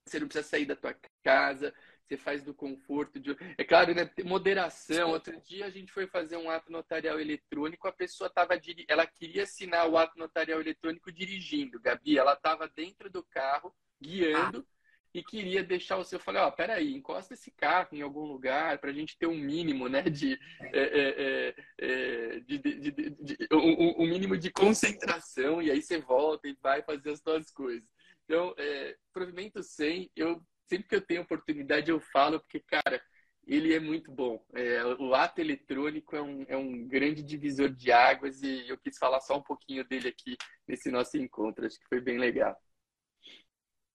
[0.04, 1.74] você não precisa sair da tua casa,
[2.06, 3.18] você faz do conforto.
[3.18, 3.36] De...
[3.58, 4.08] É claro, né?
[4.24, 5.10] Moderação.
[5.10, 8.84] Outro dia a gente foi fazer um ato notarial eletrônico, a pessoa estava dir...
[8.88, 12.16] ela queria assinar o ato notarial eletrônico dirigindo, Gabi.
[12.16, 14.64] Ela estava dentro do carro, guiando.
[14.68, 14.75] Ah.
[15.16, 16.18] E queria deixar o seu.
[16.18, 19.26] Eu falei, ó, oh, peraí, encosta esse carro em algum lugar para a gente ter
[19.26, 20.02] um mínimo, né?
[20.02, 26.58] De, é, é, é, de, um, um, mínimo de concentração, e aí você volta e
[26.62, 27.88] vai fazer as suas coisas.
[28.26, 33.02] Então, é, provimento 100, eu sempre que eu tenho oportunidade eu falo, porque, cara,
[33.46, 34.44] ele é muito bom.
[34.52, 38.98] É, o ato eletrônico é um, é um grande divisor de águas e eu quis
[38.98, 40.36] falar só um pouquinho dele aqui
[40.68, 41.64] nesse nosso encontro.
[41.64, 42.54] Acho que foi bem legal.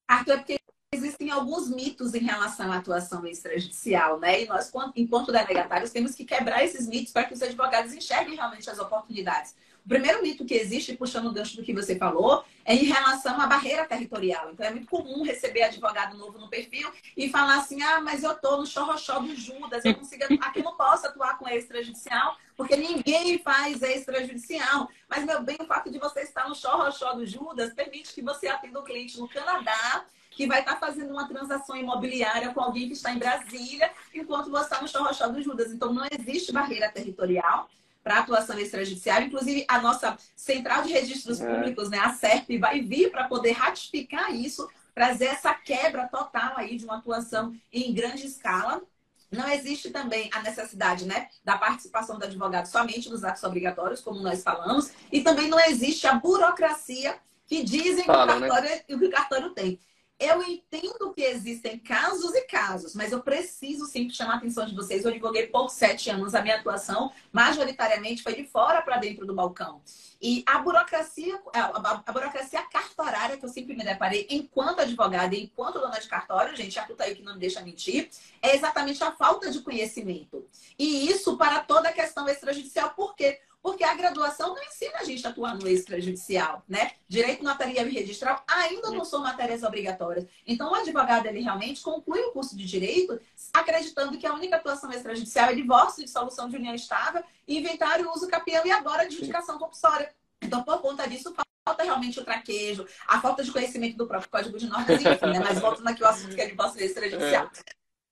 [0.08, 0.61] Arthur, porque
[0.92, 4.42] existem alguns mitos em relação à atuação extrajudicial, né?
[4.42, 8.68] E nós, enquanto delegatários, temos que quebrar esses mitos para que os advogados enxerguem realmente
[8.68, 9.56] as oportunidades.
[9.84, 13.40] O primeiro mito que existe, puxando o gancho do que você falou, é em relação
[13.40, 14.50] à barreira territorial.
[14.52, 18.34] Então, é muito comum receber advogado novo no perfil e falar assim: ah, mas eu
[18.34, 23.38] tô no chorrochó do Judas, eu consigo, aqui não posso atuar com extrajudicial, porque ninguém
[23.38, 24.88] faz extrajudicial.
[25.08, 28.46] Mas, meu bem, o fato de você estar no chorrochó do Judas permite que você
[28.46, 32.94] atenda o cliente no Canadá que vai estar fazendo uma transação imobiliária com alguém que
[32.94, 35.72] está em Brasília, enquanto você está no chorrochó do Judas.
[35.72, 37.68] Então, não existe barreira territorial
[38.02, 39.22] para atuação extrajudicial.
[39.22, 41.54] Inclusive, a nossa Central de Registros é.
[41.54, 46.76] Públicos, né, a SERP, vai vir para poder ratificar isso, trazer essa quebra total aí
[46.76, 48.82] de uma atuação em grande escala.
[49.30, 54.20] Não existe também a necessidade né, da participação do advogado somente nos atos obrigatórios, como
[54.20, 57.16] nós falamos, e também não existe a burocracia
[57.46, 58.78] que dizem Fala, que, o cartório, né?
[58.78, 59.78] que o cartório tem.
[60.22, 64.72] Eu entendo que existem casos e casos, mas eu preciso sempre chamar a atenção de
[64.72, 65.04] vocês.
[65.04, 66.32] Eu advoguei por sete anos.
[66.32, 69.82] A minha atuação, majoritariamente, foi de fora para dentro do balcão.
[70.20, 75.80] E a burocracia, a, burocracia cartorária que eu sempre me deparei enquanto advogada e enquanto
[75.80, 78.08] dona de cartório, gente, a puta aí que não me deixa mentir,
[78.40, 80.46] é exatamente a falta de conhecimento.
[80.78, 82.90] E isso para toda a questão extrajudicial.
[82.90, 83.40] Por quê?
[83.48, 83.51] Porque
[83.92, 86.92] a graduação não ensina a gente a atuar no extrajudicial, né?
[87.06, 90.26] Direito notarial e registral ainda não são matérias obrigatórias.
[90.46, 93.20] Então, o advogado, ele realmente conclui o curso de direito
[93.52, 98.64] acreditando que a única atuação extrajudicial é divórcio, dissolução de união estável, inventário, uso capião
[98.64, 100.12] e agora adjudicação compulsória.
[100.40, 104.58] Então, por conta disso, falta realmente o traquejo, a falta de conhecimento do próprio Código
[104.58, 105.38] de Normas, enfim, né?
[105.38, 107.50] Mas voltando aqui ao assunto que é divórcio extrajudicial.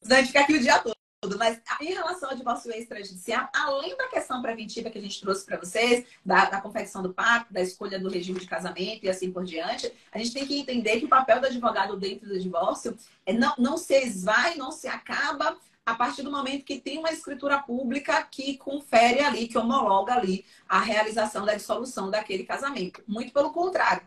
[0.04, 0.14] É.
[0.14, 3.94] A gente fica aqui o dia todo tudo, mas em relação ao divórcio extrajudicial, além
[3.94, 7.60] da questão preventiva que a gente trouxe para vocês, da, da, confecção do pacto, da
[7.60, 11.04] escolha do regime de casamento e assim por diante, a gente tem que entender que
[11.04, 15.58] o papel do advogado dentro do divórcio é não, não se esvai, não se acaba
[15.84, 20.46] a partir do momento que tem uma escritura pública que confere ali, que homologa ali
[20.66, 23.02] a realização da dissolução daquele casamento.
[23.06, 24.02] Muito pelo contrário.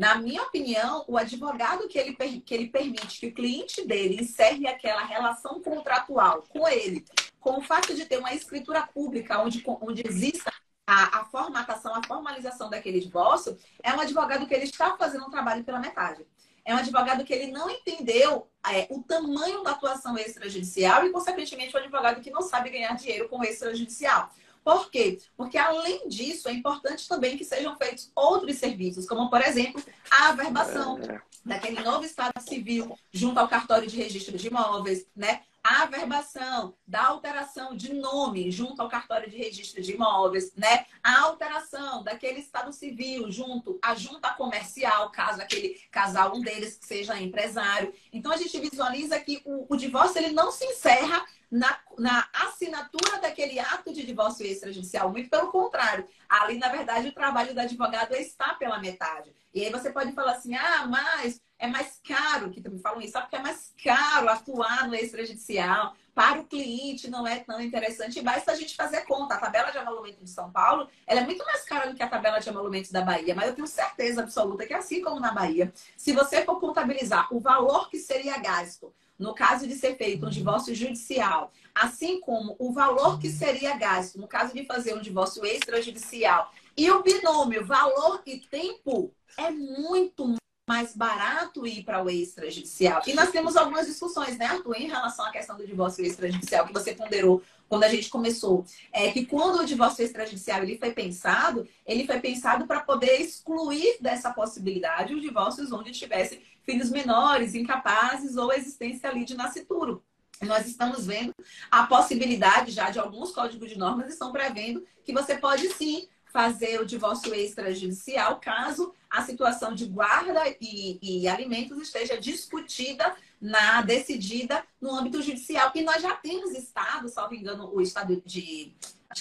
[0.00, 4.66] Na minha opinião, o advogado que ele, que ele permite que o cliente dele encerre
[4.66, 7.04] aquela relação contratual com ele,
[7.38, 10.50] com o fato de ter uma escritura pública onde, onde exista
[10.86, 15.30] a, a formatação, a formalização daquele divórcio, é um advogado que ele está fazendo um
[15.30, 16.26] trabalho pela metade.
[16.64, 21.76] É um advogado que ele não entendeu é, o tamanho da atuação extrajudicial e, consequentemente,
[21.76, 24.30] um advogado que não sabe ganhar dinheiro com extrajudicial.
[24.64, 25.18] Por quê?
[25.36, 30.28] Porque, além disso, é importante também que sejam feitos outros serviços, como, por exemplo, a
[30.28, 31.20] averbação é.
[31.44, 35.42] daquele novo Estado Civil junto ao cartório de registro de imóveis, né?
[35.62, 40.86] A averbação da alteração de nome junto ao cartório de registro de imóveis, né?
[41.02, 47.20] A alteração daquele estado civil, junto à junta comercial, caso aquele casal, um deles seja
[47.20, 47.92] empresário.
[48.10, 53.20] Então a gente visualiza que o, o divórcio ele não se encerra na, na, assinatura
[53.20, 55.10] daquele ato de divórcio extrajudicial.
[55.10, 56.06] Muito pelo contrário.
[56.28, 59.34] Ali, na verdade, o trabalho do advogado está pela metade.
[59.52, 63.12] E aí você pode falar assim, ah, mas é mais caro, que também falam isso,
[63.12, 68.20] sabe que é mais caro atuar no extrajudicial, para o cliente não é tão interessante,
[68.20, 69.34] basta a gente fazer conta.
[69.34, 72.08] A tabela de emolumento de São Paulo, ela é muito mais cara do que a
[72.08, 75.72] tabela de emolumento da Bahia, mas eu tenho certeza absoluta que assim como na Bahia,
[75.96, 80.30] se você for contabilizar o valor que seria gasto no caso de ser feito um
[80.30, 85.44] divórcio judicial, assim como o valor que seria gasto no caso de fazer um divórcio
[85.44, 93.02] extrajudicial e o binômio valor e tempo é muito mais barato ir para o extrajudicial.
[93.04, 96.72] E nós temos algumas discussões, né, Arthur, em relação à questão do divórcio extrajudicial, que
[96.72, 98.64] você ponderou quando a gente começou.
[98.92, 103.96] É que quando o divórcio extrajudicial ele foi pensado, ele foi pensado para poder excluir
[104.00, 110.04] dessa possibilidade os divórcios onde tivesse filhos menores, incapazes ou existência ali de nascituro.
[110.40, 111.34] Nós estamos vendo
[111.70, 116.80] a possibilidade já de alguns códigos de normas estão prevendo que você pode sim fazer
[116.80, 124.64] o divórcio extrajudicial caso a situação de guarda e, e, alimentos esteja discutida na decidida
[124.80, 125.72] no âmbito judicial.
[125.74, 128.72] E nós já temos estado, salvo engano, o estado de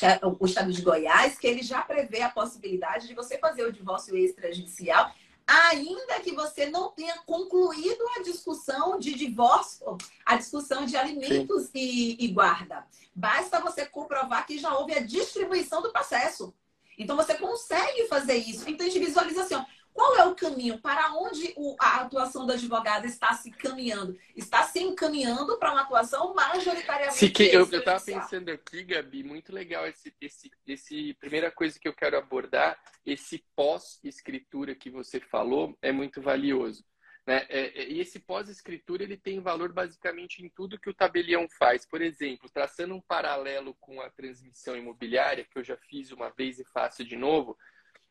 [0.03, 3.73] é o estado de Goiás, que ele já prevê a possibilidade de você fazer o
[3.73, 5.11] divórcio extrajudicial,
[5.49, 12.15] ainda que você não tenha concluído a discussão de divórcio, a discussão de alimentos e,
[12.23, 12.85] e guarda.
[13.15, 16.53] Basta você comprovar que já houve a distribuição do processo.
[16.99, 18.69] Então você consegue fazer isso.
[18.69, 19.65] Então a gente visualiza assim, ó,
[19.99, 20.79] qual é o caminho?
[20.79, 24.17] Para onde a atuação do advogado está se caminhando?
[24.33, 27.17] Está se encaminhando para uma atuação majoritariamente.
[27.17, 31.13] Se que, eu estava pensando aqui, Gabi, muito legal esse, esse, esse.
[31.15, 36.85] Primeira coisa que eu quero abordar, esse pós-escritura que você falou, é muito valioso.
[37.27, 37.45] Né?
[37.49, 41.85] É, é, e esse pós-escritura ele tem valor basicamente em tudo que o tabelião faz.
[41.85, 46.57] Por exemplo, traçando um paralelo com a transmissão imobiliária, que eu já fiz uma vez
[46.57, 47.57] e faço de novo,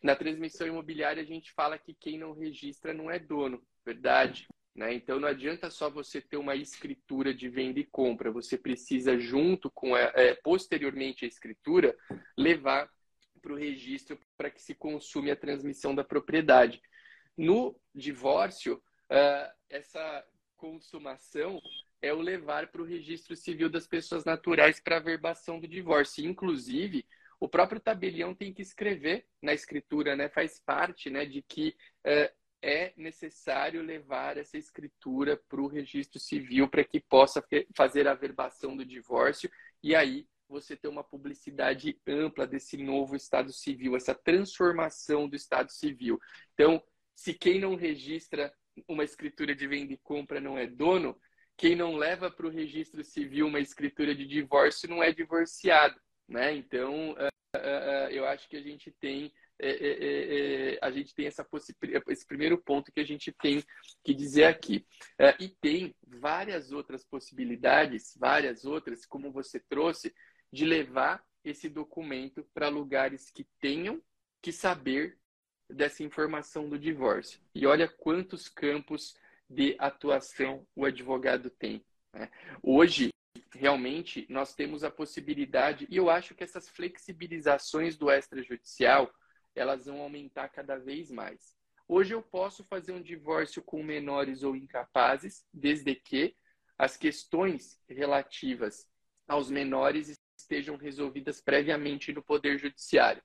[0.03, 4.47] na transmissão imobiliária a gente fala que quem não registra não é dono, verdade?
[4.75, 4.95] Né?
[4.95, 9.71] Então não adianta só você ter uma escritura de venda e compra, você precisa, junto
[9.71, 11.97] com a, é, posteriormente a escritura,
[12.37, 12.89] levar
[13.43, 16.81] para o registro para que se consume a transmissão da propriedade.
[17.37, 20.25] No divórcio, uh, essa
[20.57, 21.61] consumação
[22.03, 26.25] é o levar para o registro civil das pessoas naturais para a verbação do divórcio.
[26.25, 27.07] Inclusive,
[27.41, 30.29] o próprio tabelião tem que escrever na escritura, né?
[30.29, 36.69] Faz parte, né, de que uh, é necessário levar essa escritura para o registro civil
[36.69, 37.45] para que possa
[37.77, 39.51] fazer a verbação do divórcio
[39.83, 45.71] e aí você ter uma publicidade ampla desse novo Estado Civil, essa transformação do Estado
[45.71, 46.19] Civil.
[46.55, 46.83] Então,
[47.15, 48.53] se quem não registra
[48.89, 51.21] uma escritura de venda e compra não é dono,
[51.57, 56.55] quem não leva para o registro civil uma escritura de divórcio não é divorciado, né?
[56.55, 61.13] Então, uh, uh, uh, eu acho que a gente tem é, é, é, a gente
[61.13, 61.45] tem essa
[62.07, 63.61] esse primeiro ponto que a gente tem
[64.05, 64.87] que dizer aqui.
[65.41, 70.15] e tem várias outras possibilidades, várias outras, como você trouxe,
[70.53, 74.01] de levar esse documento para lugares que tenham
[74.41, 75.19] que saber
[75.69, 77.41] dessa informação do divórcio.
[77.55, 79.17] E olha quantos campos
[79.49, 81.85] de atuação o advogado tem.
[82.13, 82.31] Né?
[82.63, 83.11] Hoje,
[83.55, 89.11] realmente, nós temos a possibilidade, e eu acho que essas flexibilizações do extrajudicial,
[89.55, 91.57] elas vão aumentar cada vez mais.
[91.87, 96.37] Hoje eu posso fazer um divórcio com menores ou incapazes, desde que
[96.77, 98.87] as questões relativas
[99.27, 103.23] aos menores estejam resolvidas previamente no Poder Judiciário.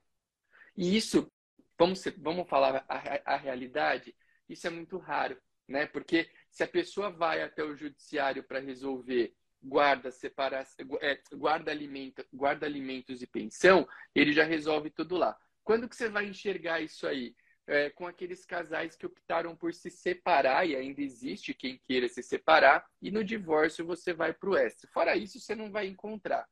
[0.76, 1.30] E isso
[1.78, 4.14] vamos, vamos falar a, a realidade,
[4.48, 5.86] isso é muito raro, né?
[5.86, 10.66] Porque se a pessoa vai até o judiciário para resolver guarda, separar,
[11.00, 15.36] é, guarda, alimento, guarda alimentos e pensão, ele já resolve tudo lá.
[15.62, 17.34] Quando que você vai enxergar isso aí?
[17.66, 22.22] É, com aqueles casais que optaram por se separar, e ainda existe quem queira se
[22.22, 24.90] separar, e no divórcio você vai para o extra.
[24.92, 26.46] Fora isso, você não vai encontrar.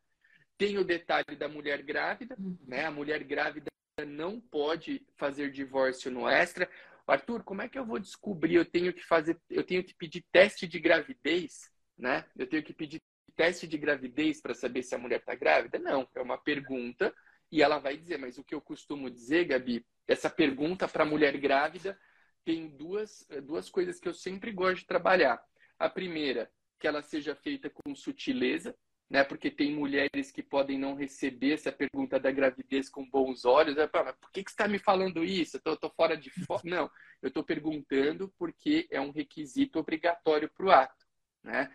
[0.57, 2.35] Tem o detalhe da mulher grávida,
[2.67, 2.87] né?
[2.87, 3.67] A mulher grávida
[4.07, 6.67] não pode fazer divórcio no extra.
[7.07, 8.55] Arthur, como é que eu vou descobrir?
[8.55, 12.25] Eu tenho que fazer, eu tenho que pedir teste de gravidez, né?
[12.37, 13.01] Eu tenho que pedir
[13.37, 15.79] teste de gravidez para saber se a mulher está grávida?
[15.79, 17.15] Não, é uma pergunta
[17.51, 18.19] e ela vai dizer.
[18.19, 21.99] Mas o que eu costumo dizer, Gabi, essa pergunta para mulher grávida
[22.45, 25.43] tem duas, duas coisas que eu sempre gosto de trabalhar.
[25.79, 28.77] A primeira, que ela seja feita com sutileza,
[29.09, 29.23] né?
[29.23, 33.77] Porque tem mulheres que podem não receber essa pergunta da gravidez com bons olhos.
[33.77, 33.89] Né?
[33.93, 35.61] Mas por que, que você está me falando isso?
[35.65, 36.67] Eu tô, fora de foco.
[36.67, 36.91] Não,
[37.21, 41.02] eu estou perguntando porque é um requisito obrigatório para o ato,
[41.43, 41.73] né?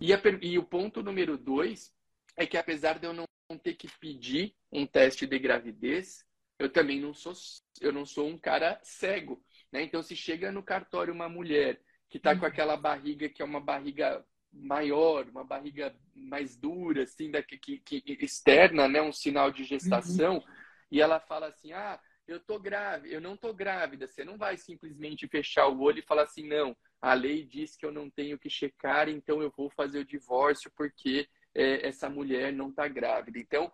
[0.00, 1.94] E, a, e o ponto número dois
[2.36, 3.26] é que apesar de eu não
[3.62, 6.24] ter que pedir um teste de gravidez,
[6.58, 7.34] eu também não sou
[7.80, 9.82] eu não sou um cara cego, né?
[9.82, 12.48] Então se chega no cartório uma mulher que está com uhum.
[12.48, 17.78] aquela barriga que é uma barriga maior, uma barriga mais dura, assim, da, que, que,
[17.80, 20.44] que externa, né, um sinal de gestação, uhum.
[20.90, 24.06] e ela fala assim, ah, eu tô grávida, eu não tô grávida.
[24.06, 27.84] Você não vai simplesmente fechar o olho e falar assim, não, a lei diz que
[27.84, 32.52] eu não tenho que checar, então eu vou fazer o divórcio porque é, essa mulher
[32.52, 33.40] não está grávida.
[33.40, 33.70] Então,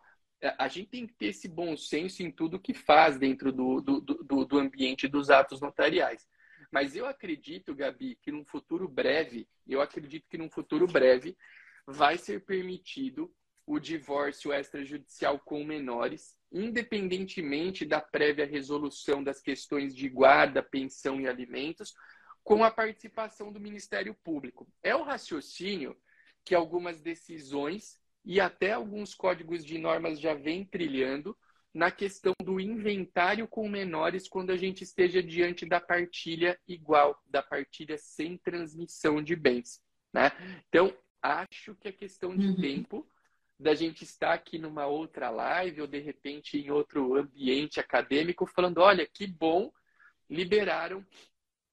[0.56, 4.00] a gente tem que ter esse bom senso em tudo que faz dentro do, do,
[4.00, 6.26] do, do ambiente dos atos notariais.
[6.70, 11.36] Mas eu acredito, Gabi, que num futuro breve, eu acredito que num futuro breve
[11.86, 13.30] vai ser permitido
[13.66, 21.28] o divórcio extrajudicial com menores, independentemente da prévia resolução das questões de guarda, pensão e
[21.28, 21.94] alimentos,
[22.48, 24.66] com a participação do Ministério Público.
[24.82, 25.94] É o raciocínio
[26.42, 31.36] que algumas decisões e até alguns códigos de normas já vêm trilhando
[31.74, 37.42] na questão do inventário com menores quando a gente esteja diante da partilha igual, da
[37.42, 39.82] partilha sem transmissão de bens.
[40.10, 40.32] Né?
[40.70, 42.56] Então, acho que é questão de uhum.
[42.56, 43.06] tempo
[43.60, 48.78] da gente estar aqui numa outra live ou de repente em outro ambiente acadêmico falando,
[48.78, 49.70] olha, que bom,
[50.30, 51.04] liberaram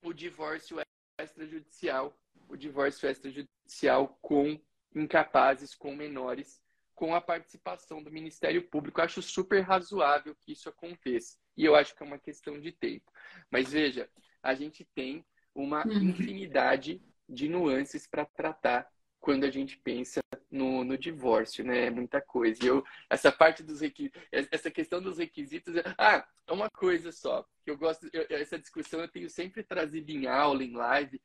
[0.06, 0.78] o divórcio
[1.20, 2.16] extrajudicial,
[2.48, 4.60] o divórcio extrajudicial com
[4.94, 6.62] incapazes, com menores,
[6.94, 9.00] com a participação do Ministério Público.
[9.00, 11.38] Eu acho super razoável que isso aconteça.
[11.58, 13.12] E eu acho que é uma questão de tempo.
[13.50, 14.10] Mas veja,
[14.44, 16.10] a gente tem uma uhum.
[16.10, 18.88] infinidade de nuances para tratar
[19.26, 20.22] quando a gente pensa
[20.52, 21.88] no, no divórcio, né?
[21.88, 22.64] É muita coisa.
[22.64, 27.44] E eu, essa parte dos requisitos, essa questão dos requisitos, ah, é uma coisa só
[27.64, 31.20] que eu gosto, eu, essa discussão eu tenho sempre trazido em aula, em live.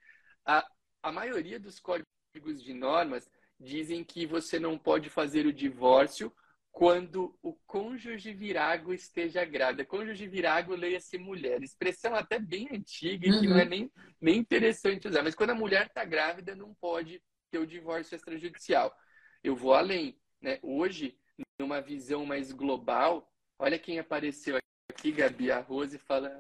[0.47, 0.67] A,
[1.03, 3.31] a maioria dos códigos de normas
[3.61, 6.33] dizem que você não pode fazer o divórcio
[6.73, 9.85] quando o cônjuge virago esteja grávida.
[9.85, 11.63] Cônjuge virago, leia-se mulher.
[11.63, 13.69] Expressão até bem antiga e que não é uhum.
[13.69, 15.23] nem, nem interessante usar.
[15.23, 17.21] Mas quando a mulher está grávida, não pode
[17.51, 18.97] ter o divórcio extrajudicial.
[19.43, 20.19] Eu vou além.
[20.41, 20.59] Né?
[20.63, 21.19] Hoje,
[21.59, 24.59] numa visão mais global, olha quem apareceu
[24.91, 26.31] aqui, Gabi, a Rose fala.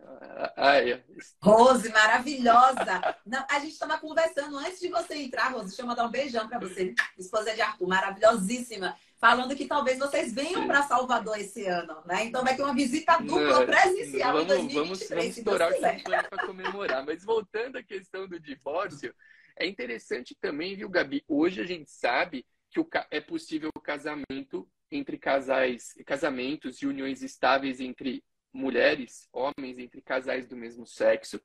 [0.56, 1.02] Ah, é.
[1.42, 3.16] Rose, maravilhosa!
[3.26, 5.68] Não, a gente estava conversando antes de você entrar, Rose.
[5.68, 8.96] Deixa eu mandar um beijão para você, esposa de Arthur, maravilhosíssima.
[9.18, 12.24] Falando que talvez vocês venham para Salvador esse ano, né?
[12.24, 14.74] Então vai ter uma visita dupla presencial vamos, em 2023.
[14.74, 17.04] Vamos, vamos estourar o para comemorar.
[17.04, 19.14] Mas voltando à questão do divórcio,
[19.60, 21.22] é interessante também, viu, Gabi?
[21.28, 22.80] Hoje a gente sabe que
[23.10, 30.48] é possível o casamento entre casais, casamentos e uniões estáveis entre mulheres, homens, entre casais
[30.48, 31.40] do mesmo sexo.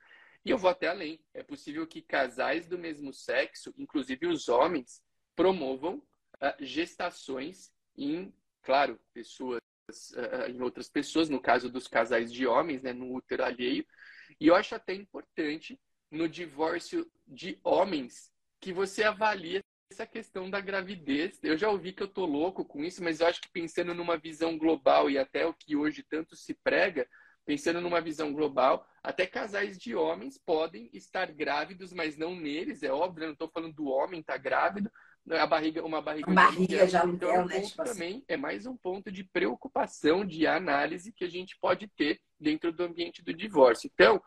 [0.46, 1.20] E eu vou até além.
[1.34, 5.04] É possível que casais do mesmo sexo, inclusive os homens,
[5.36, 9.60] promovam uh, gestações em, claro, pessoas,
[10.14, 13.86] uh, em outras pessoas, no caso dos casais de homens, né, no útero alheio.
[14.40, 15.78] E eu acho até importante
[16.16, 19.60] no divórcio de homens que você avalie
[19.92, 21.40] essa questão da gravidez.
[21.44, 24.18] Eu já ouvi que eu tô louco com isso, mas eu acho que pensando numa
[24.18, 27.08] visão global e até o que hoje tanto se prega,
[27.46, 32.92] pensando numa visão global, até casais de homens podem estar grávidos, mas não neles, é
[32.92, 34.92] óbvio, eu não estou falando do homem estar tá grávido,
[35.24, 37.94] né, a barriga, uma barriga, uma barriga de aluguel, então, é um né, tipo assim.
[37.94, 42.72] também é mais um ponto de preocupação, de análise que a gente pode ter dentro
[42.72, 43.90] do ambiente do divórcio.
[43.94, 44.22] Então,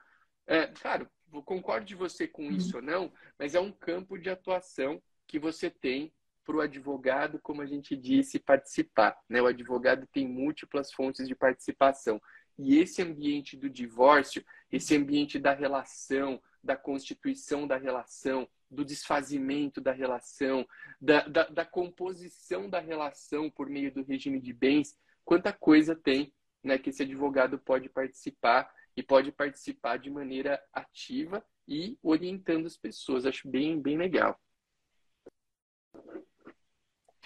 [0.47, 1.09] é, claro,
[1.43, 2.53] concordo de você com uhum.
[2.53, 6.13] isso ou não, mas é um campo de atuação que você tem
[6.45, 9.19] para o advogado, como a gente disse, participar.
[9.29, 9.43] Né?
[9.43, 12.21] O advogado tem múltiplas fontes de participação.
[12.59, 19.81] E esse ambiente do divórcio, esse ambiente da relação, da constituição da relação, do desfazimento
[19.81, 20.67] da relação,
[21.01, 26.33] da, da, da, composição da relação por meio do regime de bens, quanta coisa tem
[26.63, 32.77] né, que esse advogado pode participar e pode participar de maneira ativa e orientando as
[32.77, 33.25] pessoas.
[33.25, 34.37] Acho bem, bem legal.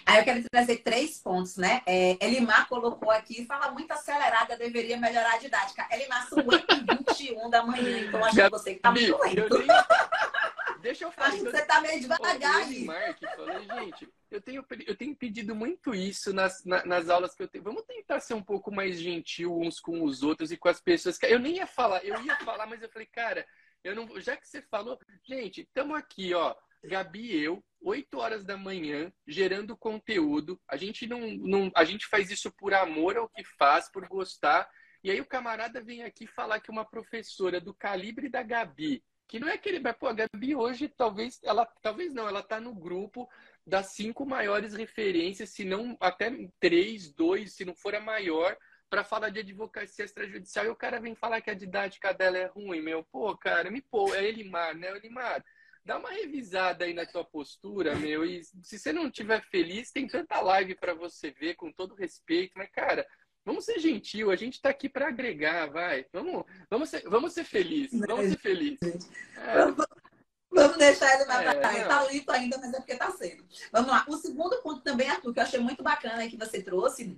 [0.05, 1.81] Aí eu quero trazer três pontos, né?
[1.87, 5.87] É, Elimar colocou aqui, fala muito acelerada, deveria melhorar a didática.
[5.89, 9.57] Elimar, são 8h21 da manhã, então acho que você que tá muito lento.
[9.57, 9.67] Nem...
[10.79, 11.29] Deixa eu falar.
[11.29, 12.85] Acho que você tá meio devagar aí.
[12.85, 17.47] falei, gente, eu tenho, eu tenho pedido muito isso nas, na, nas aulas que eu
[17.47, 17.63] tenho.
[17.63, 21.17] Vamos tentar ser um pouco mais gentil uns com os outros e com as pessoas.
[21.23, 23.45] Eu nem ia falar, eu ia falar, mas eu falei, cara,
[23.83, 26.55] eu não, já que você falou, gente, estamos aqui, ó
[26.85, 30.59] Gabi e eu, 8 horas da manhã, gerando conteúdo.
[30.67, 34.69] A gente não, não, a gente faz isso por amor ao que faz, por gostar.
[35.03, 39.39] E aí o camarada vem aqui falar que uma professora do calibre da Gabi, que
[39.39, 42.73] não é aquele, mas pô, a Gabi hoje talvez ela, talvez não, ela tá no
[42.73, 43.29] grupo
[43.65, 48.57] das cinco maiores referências, se não até três, dois, se não for a maior,
[48.89, 50.65] para falar de advocacia extrajudicial.
[50.65, 53.03] E o cara vem falar que a didática dela é ruim, meu.
[53.05, 54.89] Pô, cara, me pô, é Elimar, né?
[54.95, 55.43] Elimar,
[55.83, 58.25] dá uma revisada aí na tua postura, meu.
[58.25, 62.53] E se você não estiver feliz, tem tanta live para você ver, com todo respeito.
[62.55, 63.07] Mas, cara,
[63.45, 64.29] vamos ser gentil.
[64.29, 66.05] A gente está aqui para agregar, vai.
[66.11, 67.99] Vamos, vamos ser, vamos ser felizes.
[67.99, 69.09] Vamos ser felizes.
[69.37, 69.57] É.
[69.57, 69.85] Vamos
[70.77, 73.43] deixar ele na é, Ele tá lito ainda, mas é porque tá cedo.
[73.71, 74.05] Vamos lá.
[74.07, 77.17] O segundo ponto também, Arthur, que eu achei muito bacana que você trouxe,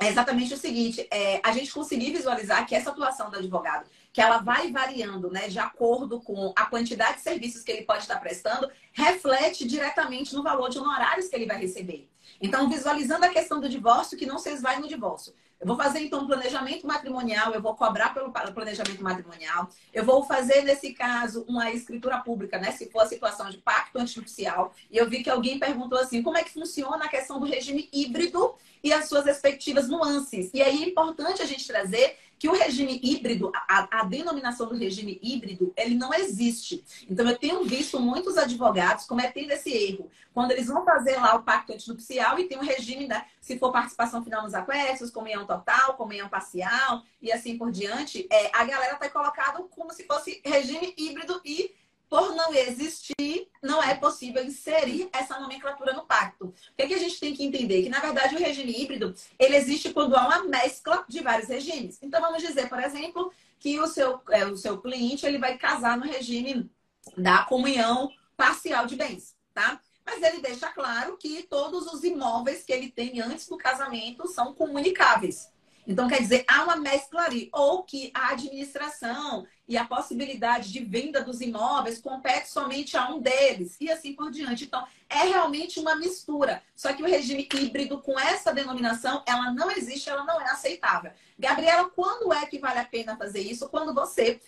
[0.00, 4.20] é exatamente o seguinte: é, a gente conseguir visualizar que essa atuação do advogado, que
[4.20, 8.18] ela vai variando, né, de acordo com a quantidade de serviços que ele pode estar
[8.20, 12.08] prestando, reflete diretamente no valor de honorários que ele vai receber.
[12.40, 15.32] Então, visualizando a questão do divórcio, que não se esvai no divórcio.
[15.58, 20.22] Eu vou fazer, então, um planejamento matrimonial, eu vou cobrar pelo planejamento matrimonial, eu vou
[20.22, 22.72] fazer, nesse caso, uma escritura pública, né?
[22.72, 24.74] Se for a situação de pacto antinupcial.
[24.90, 27.88] E eu vi que alguém perguntou assim, como é que funciona a questão do regime
[27.92, 30.50] híbrido e as suas respectivas nuances.
[30.52, 34.76] E aí é importante a gente trazer que o regime híbrido, a, a, denominação do
[34.76, 36.84] regime híbrido, ele não existe.
[37.08, 40.10] Então, eu tenho visto muitos advogados cometendo esse erro.
[40.34, 43.72] Quando eles vão fazer lá o pacto antinupcial e tem um regime, né, se for
[43.72, 48.94] participação final nos aquestos, comunhão total, comunhão parcial e assim por diante, é, a galera
[48.94, 51.74] está colocado como se fosse regime híbrido e
[52.08, 56.46] por não existir, não é possível inserir essa nomenclatura no pacto.
[56.46, 57.82] O que, é que a gente tem que entender?
[57.82, 61.98] Que, na verdade, o regime híbrido, ele existe quando há uma mescla de vários regimes.
[62.00, 65.96] Então, vamos dizer, por exemplo, que o seu, é, o seu cliente ele vai casar
[65.96, 66.70] no regime
[67.16, 69.80] da comunhão parcial de bens, tá?
[70.04, 74.54] Mas ele deixa claro que todos os imóveis que ele tem antes do casamento são
[74.54, 75.50] comunicáveis.
[75.86, 77.48] Então, quer dizer, há uma mescla ali.
[77.52, 83.20] Ou que a administração e a possibilidade de venda dos imóveis compete somente a um
[83.20, 84.64] deles, e assim por diante.
[84.64, 86.62] Então, é realmente uma mistura.
[86.74, 91.12] Só que o regime híbrido, com essa denominação, ela não existe, ela não é aceitável.
[91.38, 93.68] Gabriela, quando é que vale a pena fazer isso?
[93.68, 94.40] Quando você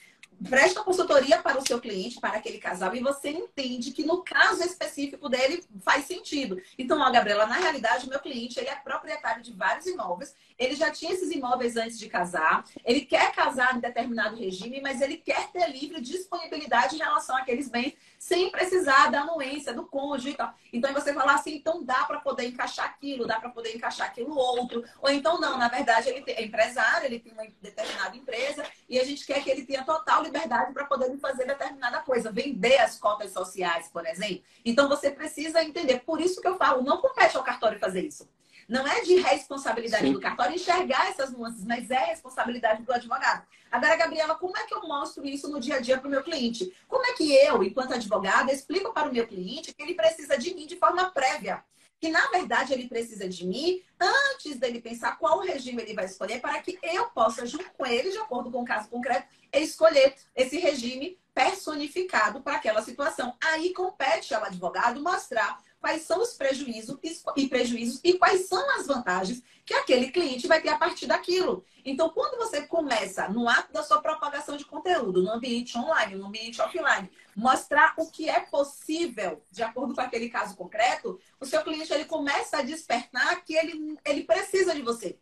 [0.47, 4.63] presta consultoria para o seu cliente, para aquele casal, e você entende que no caso
[4.63, 6.61] específico dele faz sentido.
[6.79, 10.75] Então, ó, Gabriela, na realidade, o meu cliente ele é proprietário de vários imóveis, ele
[10.75, 15.17] já tinha esses imóveis antes de casar, ele quer casar em determinado regime, mas ele
[15.17, 20.35] quer ter livre disponibilidade em relação àqueles bens, sem precisar da anuência do cônjuge e
[20.35, 20.53] tal.
[20.73, 24.37] Então, você falar assim, então dá para poder encaixar aquilo, dá para poder encaixar aquilo
[24.37, 28.99] outro, ou então não, na verdade, ele é empresário, ele tem uma determinada empresa, e
[28.99, 32.99] a gente quer que ele tenha total liberdade para poder fazer determinada coisa, vender as
[32.99, 34.43] cotas sociais, por exemplo.
[34.65, 36.01] Então você precisa entender.
[36.01, 38.29] Por isso que eu falo, não compete ao cartório fazer isso.
[38.69, 40.13] Não é de responsabilidade Sim.
[40.13, 43.47] do cartório enxergar essas nuances, mas é responsabilidade do advogado.
[43.71, 46.23] Agora, Gabriela, como é que eu mostro isso no dia a dia para o meu
[46.23, 46.71] cliente?
[46.87, 50.55] Como é que eu, enquanto advogada, explico para o meu cliente que ele precisa de
[50.55, 51.65] mim de forma prévia?
[52.01, 56.41] que na verdade ele precisa de mim antes dele pensar qual regime ele vai escolher
[56.41, 60.59] para que eu possa, junto com ele, de acordo com o caso concreto, escolher esse
[60.59, 63.35] regime personificado para aquela situação.
[63.41, 66.99] Aí compete ao advogado mostrar quais são os prejuízos
[67.37, 71.65] e prejuízos e quais são as vantagens que aquele cliente vai ter a partir daquilo.
[71.85, 76.27] Então, quando você começa no ato da sua propagação de conteúdo, no ambiente online, no
[76.27, 81.63] ambiente offline, mostrar o que é possível de acordo com aquele caso concreto, o seu
[81.63, 85.19] cliente ele começa a despertar que ele, ele precisa de você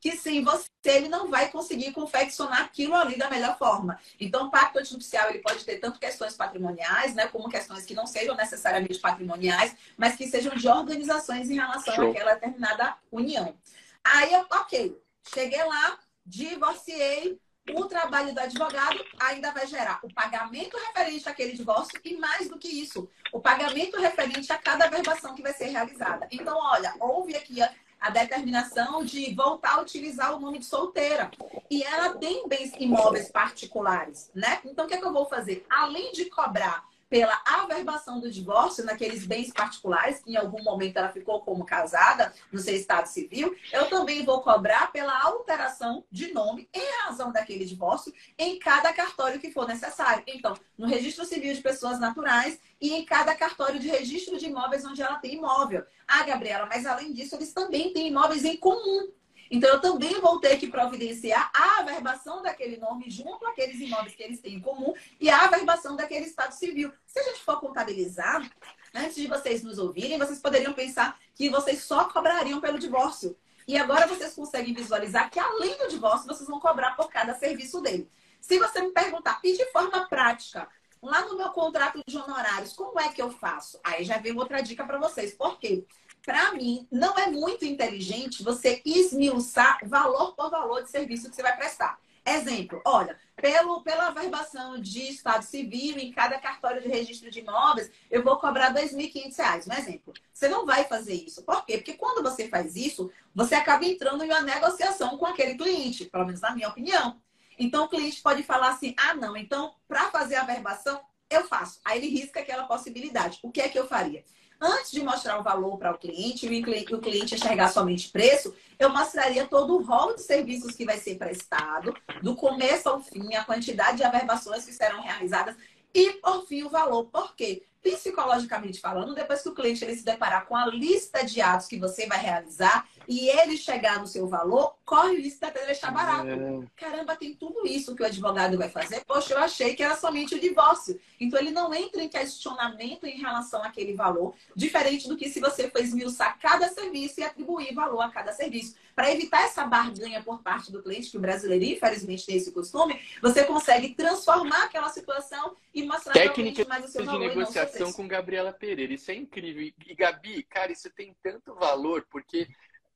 [0.00, 3.98] que sem você ele não vai conseguir confeccionar aquilo ali da melhor forma.
[4.18, 8.06] Então, o pacto antinupcial ele pode ter tanto questões patrimoniais, né, como questões que não
[8.06, 12.10] sejam necessariamente patrimoniais, mas que sejam de organizações em relação Show.
[12.10, 13.54] àquela determinada união.
[14.02, 14.98] Aí, eu, ok,
[15.34, 17.38] cheguei lá, divorciei,
[17.74, 22.58] o trabalho do advogado ainda vai gerar o pagamento referente àquele divórcio e mais do
[22.58, 26.26] que isso, o pagamento referente a cada verbação que vai ser realizada.
[26.30, 27.60] Então, olha, houve aqui
[28.00, 31.30] a determinação de voltar a utilizar o nome de solteira.
[31.70, 34.60] E ela tem bens imóveis particulares, né?
[34.64, 35.66] Então, o que, é que eu vou fazer?
[35.68, 41.08] Além de cobrar pela averbação do divórcio naqueles bens particulares, que em algum momento ela
[41.08, 46.68] ficou como casada no seu estado civil, eu também vou cobrar pela alteração de nome
[46.72, 50.22] em razão daquele divórcio em cada cartório que for necessário.
[50.28, 54.84] Então, no registro civil de pessoas naturais e em cada cartório de registro de imóveis
[54.84, 55.84] onde ela tem imóvel.
[56.06, 59.10] Ah, Gabriela, mas além disso, eles também têm imóveis em comum.
[59.50, 64.22] Então, eu também vou ter que providenciar a averbação daquele nome junto àqueles imóveis que
[64.22, 66.92] eles têm em comum e a averbação daquele Estado Civil.
[67.04, 68.48] Se a gente for contabilizar,
[68.94, 73.36] antes de vocês nos ouvirem, vocês poderiam pensar que vocês só cobrariam pelo divórcio.
[73.66, 77.80] E agora vocês conseguem visualizar que, além do divórcio, vocês vão cobrar por cada serviço
[77.80, 78.10] dele.
[78.40, 80.68] Se você me perguntar, e de forma prática,
[81.02, 83.78] lá no meu contrato de honorários, como é que eu faço?
[83.84, 85.34] Aí já vem outra dica para vocês.
[85.34, 85.84] Por quê?
[86.24, 91.42] Para mim, não é muito inteligente você esmiuçar valor por valor de serviço que você
[91.42, 91.98] vai prestar.
[92.24, 97.90] Exemplo, olha, pelo, pela averbação de Estado Civil em cada cartório de registro de imóveis,
[98.10, 99.66] eu vou cobrar R$ 2.500.
[99.66, 100.12] Um exemplo.
[100.32, 101.42] Você não vai fazer isso.
[101.42, 101.78] Por quê?
[101.78, 106.26] Porque quando você faz isso, você acaba entrando em uma negociação com aquele cliente, pelo
[106.26, 107.20] menos na minha opinião.
[107.58, 111.00] Então, o cliente pode falar assim: ah, não, então, para fazer a averbação,
[111.30, 111.80] eu faço.
[111.84, 113.38] Aí ele risca aquela possibilidade.
[113.42, 114.24] O que é que eu faria?
[114.60, 118.90] Antes de mostrar o valor para o cliente e o cliente enxergar somente preço, eu
[118.90, 123.44] mostraria todo o rol de serviços que vai ser prestado, do começo ao fim, a
[123.44, 125.56] quantidade de averbações que serão realizadas
[125.94, 127.06] e, por fim, o valor.
[127.06, 127.62] Por quê?
[127.82, 131.78] Psicologicamente falando, depois que o cliente ele se deparar com a lista de atos que
[131.78, 136.28] você vai realizar, e ele chegar no seu valor, corre o risco de deixar barato.
[136.28, 136.62] É.
[136.76, 139.04] Caramba, tem tudo isso que o advogado vai fazer.
[139.04, 141.00] Poxa, eu achei que era somente o divórcio.
[141.20, 145.70] Então ele não entra em questionamento em relação àquele valor, diferente do que se você
[145.70, 148.76] for esmiuçar cada serviço e atribuir valor a cada serviço.
[148.94, 153.00] Para evitar essa barganha por parte do cliente, que o brasileiro infelizmente tem esse costume,
[153.22, 157.20] você consegue transformar aquela situação e mostrar Técnica mais o seu valor.
[157.20, 158.92] de negociação com Gabriela Pereira.
[158.92, 159.62] Isso é incrível.
[159.62, 162.48] E Gabi, cara, isso tem tanto valor, porque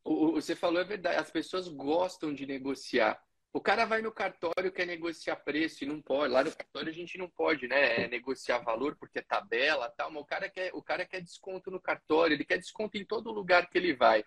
[0.04, 3.20] você falou é verdade, as pessoas gostam de negociar.
[3.52, 6.32] O cara vai no cartório, quer negociar preço e não pode.
[6.32, 8.04] Lá no cartório a gente não pode, né?
[8.04, 11.70] É negociar valor porque é tabela tal, mas o cara, quer, o cara quer desconto
[11.70, 14.24] no cartório, ele quer desconto em todo lugar que ele vai.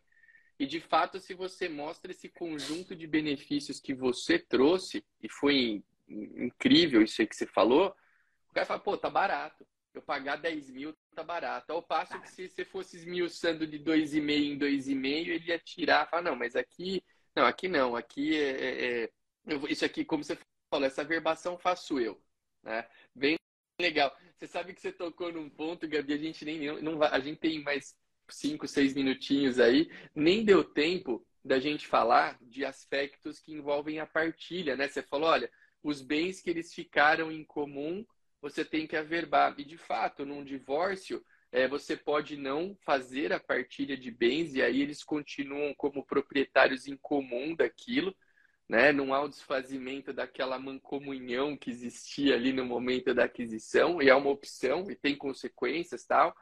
[0.57, 5.83] E de fato, se você mostra esse conjunto de benefícios que você trouxe, e foi
[6.09, 7.93] incrível isso aí que você falou,
[8.49, 9.67] o cara fala, pô, tá barato
[9.97, 11.71] eu pagar 10 mil tá barato.
[11.71, 12.19] Ao passo tá.
[12.19, 16.55] que se você fosse esmiuçando de 2,5 em 2,5, ele ia tirar, falar, não, mas
[16.55, 17.03] aqui,
[17.35, 19.09] não, aqui não, aqui é, é, é
[19.69, 20.37] isso aqui, como você
[20.69, 22.21] falou, essa verbação faço eu,
[22.63, 22.87] né?
[23.15, 23.37] Bem
[23.79, 24.15] legal.
[24.35, 27.61] Você sabe que você tocou num ponto, Gabi, a gente nem, não a gente tem
[27.63, 27.95] mais
[28.29, 34.05] 5, 6 minutinhos aí, nem deu tempo da gente falar de aspectos que envolvem a
[34.05, 34.87] partilha, né?
[34.87, 35.49] Você falou, olha,
[35.81, 38.05] os bens que eles ficaram em comum
[38.41, 39.55] você tem que averbar.
[39.57, 44.61] E, de fato, num divórcio, é, você pode não fazer a partilha de bens e
[44.61, 48.15] aí eles continuam como proprietários em comum daquilo,
[48.67, 48.91] né?
[48.91, 54.15] Não há o desfazimento daquela mancomunhão que existia ali no momento da aquisição e é
[54.15, 56.35] uma opção e tem consequências tal.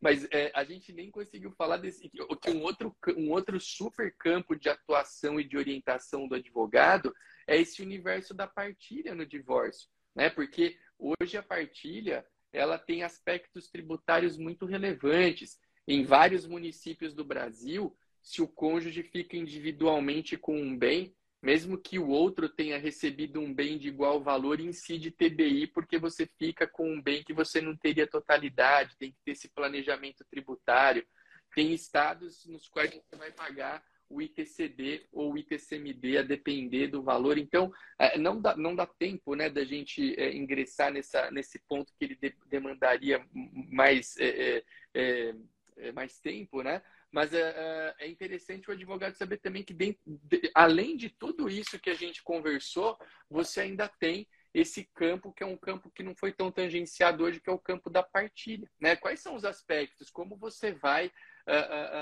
[0.00, 4.54] Mas é, a gente nem conseguiu falar desse que um outro, um outro super campo
[4.54, 7.14] de atuação e de orientação do advogado
[7.46, 10.30] é esse universo da partilha no divórcio, né?
[10.30, 15.58] Porque Hoje a partilha ela tem aspectos tributários muito relevantes.
[15.86, 21.98] Em vários municípios do Brasil, se o cônjuge fica individualmente com um bem, mesmo que
[21.98, 26.90] o outro tenha recebido um bem de igual valor, incide TBI, porque você fica com
[26.90, 31.06] um bem que você não teria totalidade, tem que ter esse planejamento tributário.
[31.54, 37.02] Tem estados nos quais você vai pagar o ITCD ou o ITCMD, a depender do
[37.02, 37.38] valor.
[37.38, 41.92] Então, é, não dá, não dá tempo né, da gente é, ingressar nessa, nesse ponto
[41.98, 43.24] que ele de, demandaria
[43.70, 44.62] mais, é,
[44.94, 45.34] é,
[45.78, 46.82] é mais tempo, né?
[47.14, 51.78] Mas é, é, interessante o advogado saber também que, dentro, de, além de tudo isso
[51.78, 52.98] que a gente conversou,
[53.30, 57.40] você ainda tem esse campo que é um campo que não foi tão tangenciado hoje,
[57.40, 58.68] que é o campo da partilha.
[58.80, 58.96] Né?
[58.96, 60.10] Quais são os aspectos?
[60.10, 61.10] Como você vai uh,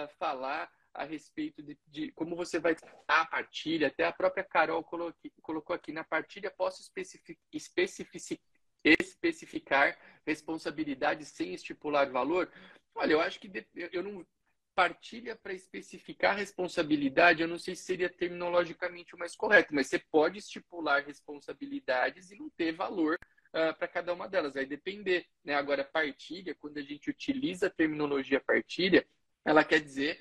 [0.04, 2.76] uh, falar a respeito de, de, como você vai
[3.08, 3.88] a partilha.
[3.88, 4.84] Até a própria Carol
[5.42, 8.40] colocou aqui na partilha, posso especific, especific,
[8.84, 12.50] especificar responsabilidade sem estipular valor?
[12.94, 14.26] Olha, eu acho que eu não
[14.74, 19.98] partilha para especificar responsabilidade, eu não sei se seria terminologicamente o mais correto, mas você
[19.98, 23.18] pode estipular responsabilidades e não ter valor
[23.48, 25.26] uh, para cada uma delas, vai depender.
[25.44, 25.54] Né?
[25.54, 29.06] Agora, partilha, quando a gente utiliza a terminologia partilha,
[29.44, 30.18] ela quer dizer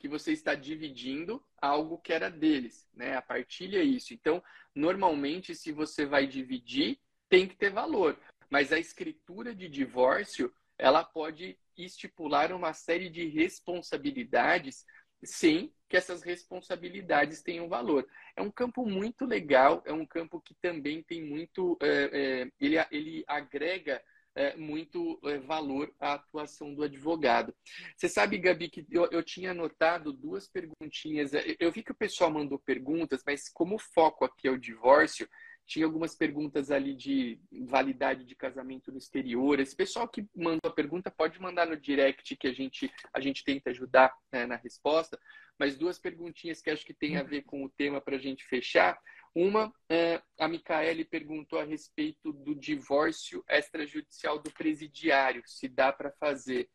[0.00, 3.14] que você está dividindo algo que era deles, né?
[3.16, 4.14] A partilha é isso.
[4.14, 4.42] Então,
[4.74, 6.98] normalmente, se você vai dividir,
[7.28, 8.18] tem que ter valor.
[8.48, 14.86] Mas a escritura de divórcio, ela pode estipular uma série de responsabilidades
[15.22, 18.08] sem que essas responsabilidades tenham valor.
[18.34, 21.76] É um campo muito legal, é um campo que também tem muito.
[21.82, 24.02] É, é, ele, ele agrega
[24.34, 27.54] é, muito é, valor à atuação do advogado.
[27.96, 31.34] Você sabe, Gabi, que eu, eu tinha anotado duas perguntinhas.
[31.34, 34.58] É, eu vi que o pessoal mandou perguntas, mas como o foco aqui é o
[34.58, 35.28] divórcio,
[35.70, 39.60] tinha algumas perguntas ali de validade de casamento no exterior.
[39.60, 43.44] Esse pessoal que mandou a pergunta pode mandar no direct que a gente, a gente
[43.44, 45.16] tenta ajudar né, na resposta.
[45.56, 48.44] Mas duas perguntinhas que acho que tem a ver com o tema para a gente
[48.44, 48.98] fechar.
[49.34, 56.10] Uma, é, a Micaele perguntou a respeito do divórcio extrajudicial do presidiário, se dá para
[56.12, 56.68] fazer.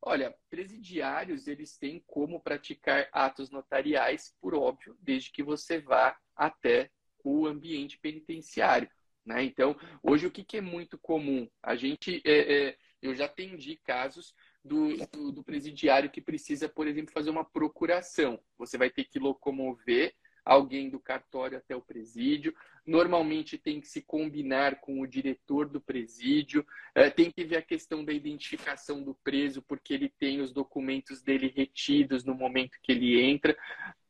[0.00, 6.90] Olha, presidiários, eles têm como praticar atos notariais, por óbvio, desde que você vá até
[7.24, 8.90] o ambiente penitenciário.
[9.24, 9.44] Né?
[9.44, 11.48] Então, hoje o que, que é muito comum?
[11.62, 14.34] A gente, é, é, eu já atendi casos
[14.64, 18.42] do, do, do, presidiário que precisa, por exemplo, fazer uma procuração.
[18.58, 22.54] Você vai ter que locomover alguém do cartório até o presídio.
[22.84, 27.62] Normalmente tem que se combinar com o diretor do presídio, é, tem que ver a
[27.62, 32.92] questão da identificação do preso, porque ele tem os documentos dele retidos no momento que
[32.92, 33.56] ele entra.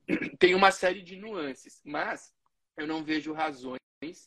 [0.39, 2.35] Tem uma série de nuances, mas
[2.77, 3.79] eu não vejo razões,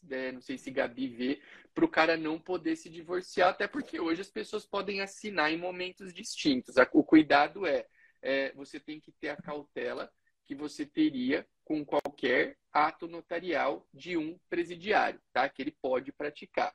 [0.03, 1.41] né, não sei se Gabi vê,
[1.73, 5.57] para o cara não poder se divorciar, até porque hoje as pessoas podem assinar em
[5.57, 6.75] momentos distintos.
[6.93, 7.85] O cuidado é,
[8.21, 10.09] é você tem que ter a cautela
[10.45, 15.49] que você teria com qualquer ato notarial de um presidiário, tá?
[15.49, 16.73] Que ele pode praticar.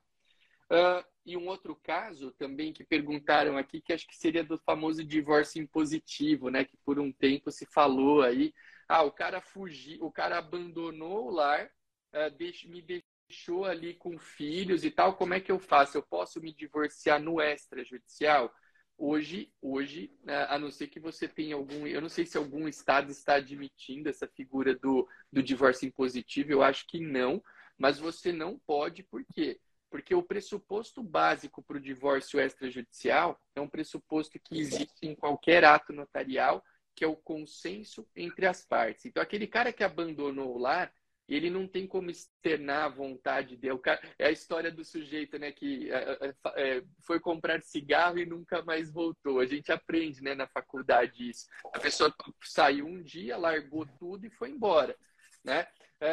[0.71, 5.05] Uh, e um outro caso também que perguntaram aqui, que acho que seria do famoso
[5.05, 6.65] divórcio impositivo, né?
[6.65, 8.53] Que por um tempo se falou aí,
[8.89, 11.71] ah, o cara fugiu, o cara abandonou o lar,
[12.13, 15.97] uh, deix, me deixou ali com filhos e tal, como é que eu faço?
[15.97, 18.53] Eu posso me divorciar no extrajudicial?
[19.03, 22.69] Hoje, hoje, né, a não ser que você tenha algum, eu não sei se algum
[22.69, 27.43] estado está admitindo essa figura do, do divórcio impositivo, eu acho que não,
[27.79, 29.59] mas você não pode, por quê?
[29.89, 35.65] Porque o pressuposto básico para o divórcio extrajudicial é um pressuposto que existe em qualquer
[35.65, 36.63] ato notarial,
[36.95, 39.07] que é o consenso entre as partes.
[39.07, 40.93] Então, aquele cara que abandonou o lar,
[41.37, 43.79] ele não tem como externar a vontade dele.
[44.19, 48.63] É a história do sujeito, né, que é, é, é, foi comprar cigarro e nunca
[48.63, 49.39] mais voltou.
[49.39, 51.47] A gente aprende, né, na faculdade isso.
[51.73, 52.13] A pessoa
[52.43, 54.97] saiu um dia, largou tudo e foi embora,
[55.45, 55.67] né?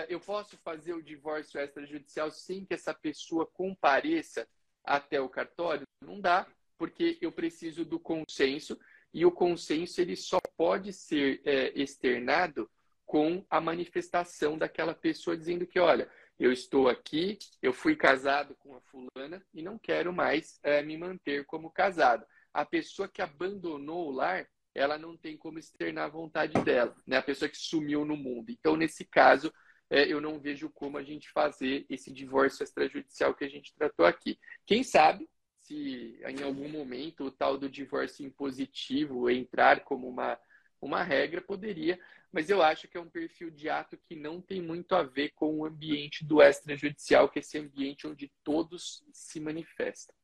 [0.10, 4.46] Eu posso fazer o divórcio extrajudicial sem que essa pessoa compareça
[4.84, 5.88] até o cartório?
[6.02, 6.46] Não dá,
[6.78, 8.78] porque eu preciso do consenso
[9.14, 12.70] e o consenso ele só pode ser é, externado
[13.08, 18.76] com a manifestação daquela pessoa dizendo que, olha, eu estou aqui, eu fui casado com
[18.76, 22.26] a fulana e não quero mais é, me manter como casado.
[22.54, 24.46] A pessoa que abandonou o lar,
[24.76, 27.18] ela não tem como externar a vontade dela, né?
[27.18, 28.52] A pessoa que sumiu no mundo.
[28.52, 29.52] Então, nesse caso,
[29.90, 34.06] é, eu não vejo como a gente fazer esse divórcio extrajudicial que a gente tratou
[34.06, 34.38] aqui.
[34.66, 40.40] Quem sabe se em algum momento o tal do divórcio impositivo entrar como uma,
[40.82, 42.00] uma regra, poderia,
[42.32, 45.30] mas eu acho que é um perfil de ato que não tem muito a ver
[45.30, 50.16] com o ambiente do extrajudicial, que é esse ambiente onde todos se manifestam.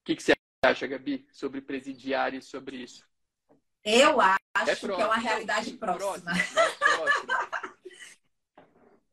[0.00, 0.34] O que, que você
[0.64, 3.06] acha, Gabi, sobre presidiário e sobre isso?
[3.84, 6.32] Eu acho é próximo, que é uma realidade próxima.
[6.32, 6.32] próxima.
[6.32, 6.70] Né?
[6.78, 7.76] próxima.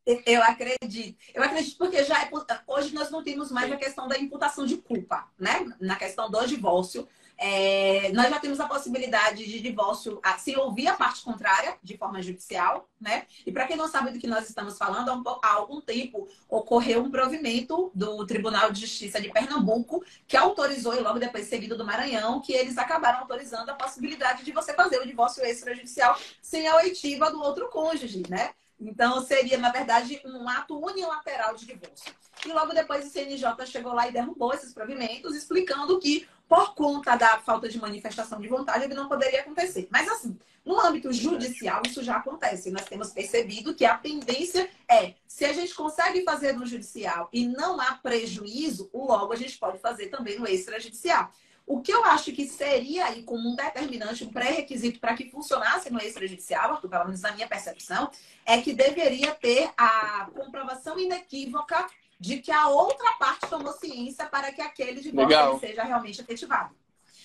[0.25, 1.17] Eu acredito.
[1.33, 2.29] Eu acredito porque já é,
[2.67, 5.65] hoje nós não temos mais a questão da imputação de culpa, né?
[5.79, 7.07] Na questão do divórcio,
[7.37, 12.21] é, nós já temos a possibilidade de divórcio se ouvir a parte contrária de forma
[12.21, 13.25] judicial, né?
[13.45, 16.27] E para quem não sabe do que nós estamos falando, há, um, há, algum tempo
[16.49, 21.77] ocorreu um provimento do Tribunal de Justiça de Pernambuco que autorizou, e logo depois seguido
[21.77, 26.67] do Maranhão, que eles acabaram autorizando a possibilidade de você fazer o divórcio extrajudicial sem
[26.67, 28.51] a oitiva do outro cônjuge, né?
[28.79, 32.13] Então, seria, na verdade, um ato unilateral de divórcio.
[32.45, 37.15] E logo depois o CNJ chegou lá e derrubou esses provimentos, explicando que, por conta
[37.15, 39.87] da falta de manifestação de vontade, ele não poderia acontecer.
[39.89, 42.71] Mas, assim, no âmbito judicial, isso já acontece.
[42.71, 47.47] Nós temos percebido que a tendência é, se a gente consegue fazer no judicial e
[47.47, 51.31] não há prejuízo, logo a gente pode fazer também no extrajudicial.
[51.65, 55.91] O que eu acho que seria aí como um determinante, um pré-requisito para que funcionasse
[55.91, 58.11] no extrajudicial, Arthur, pelo menos na minha percepção,
[58.45, 61.87] é que deveria ter a comprovação inequívoca
[62.19, 66.75] de que a outra parte tomou ciência para que aquele divórcio seja realmente efetivado.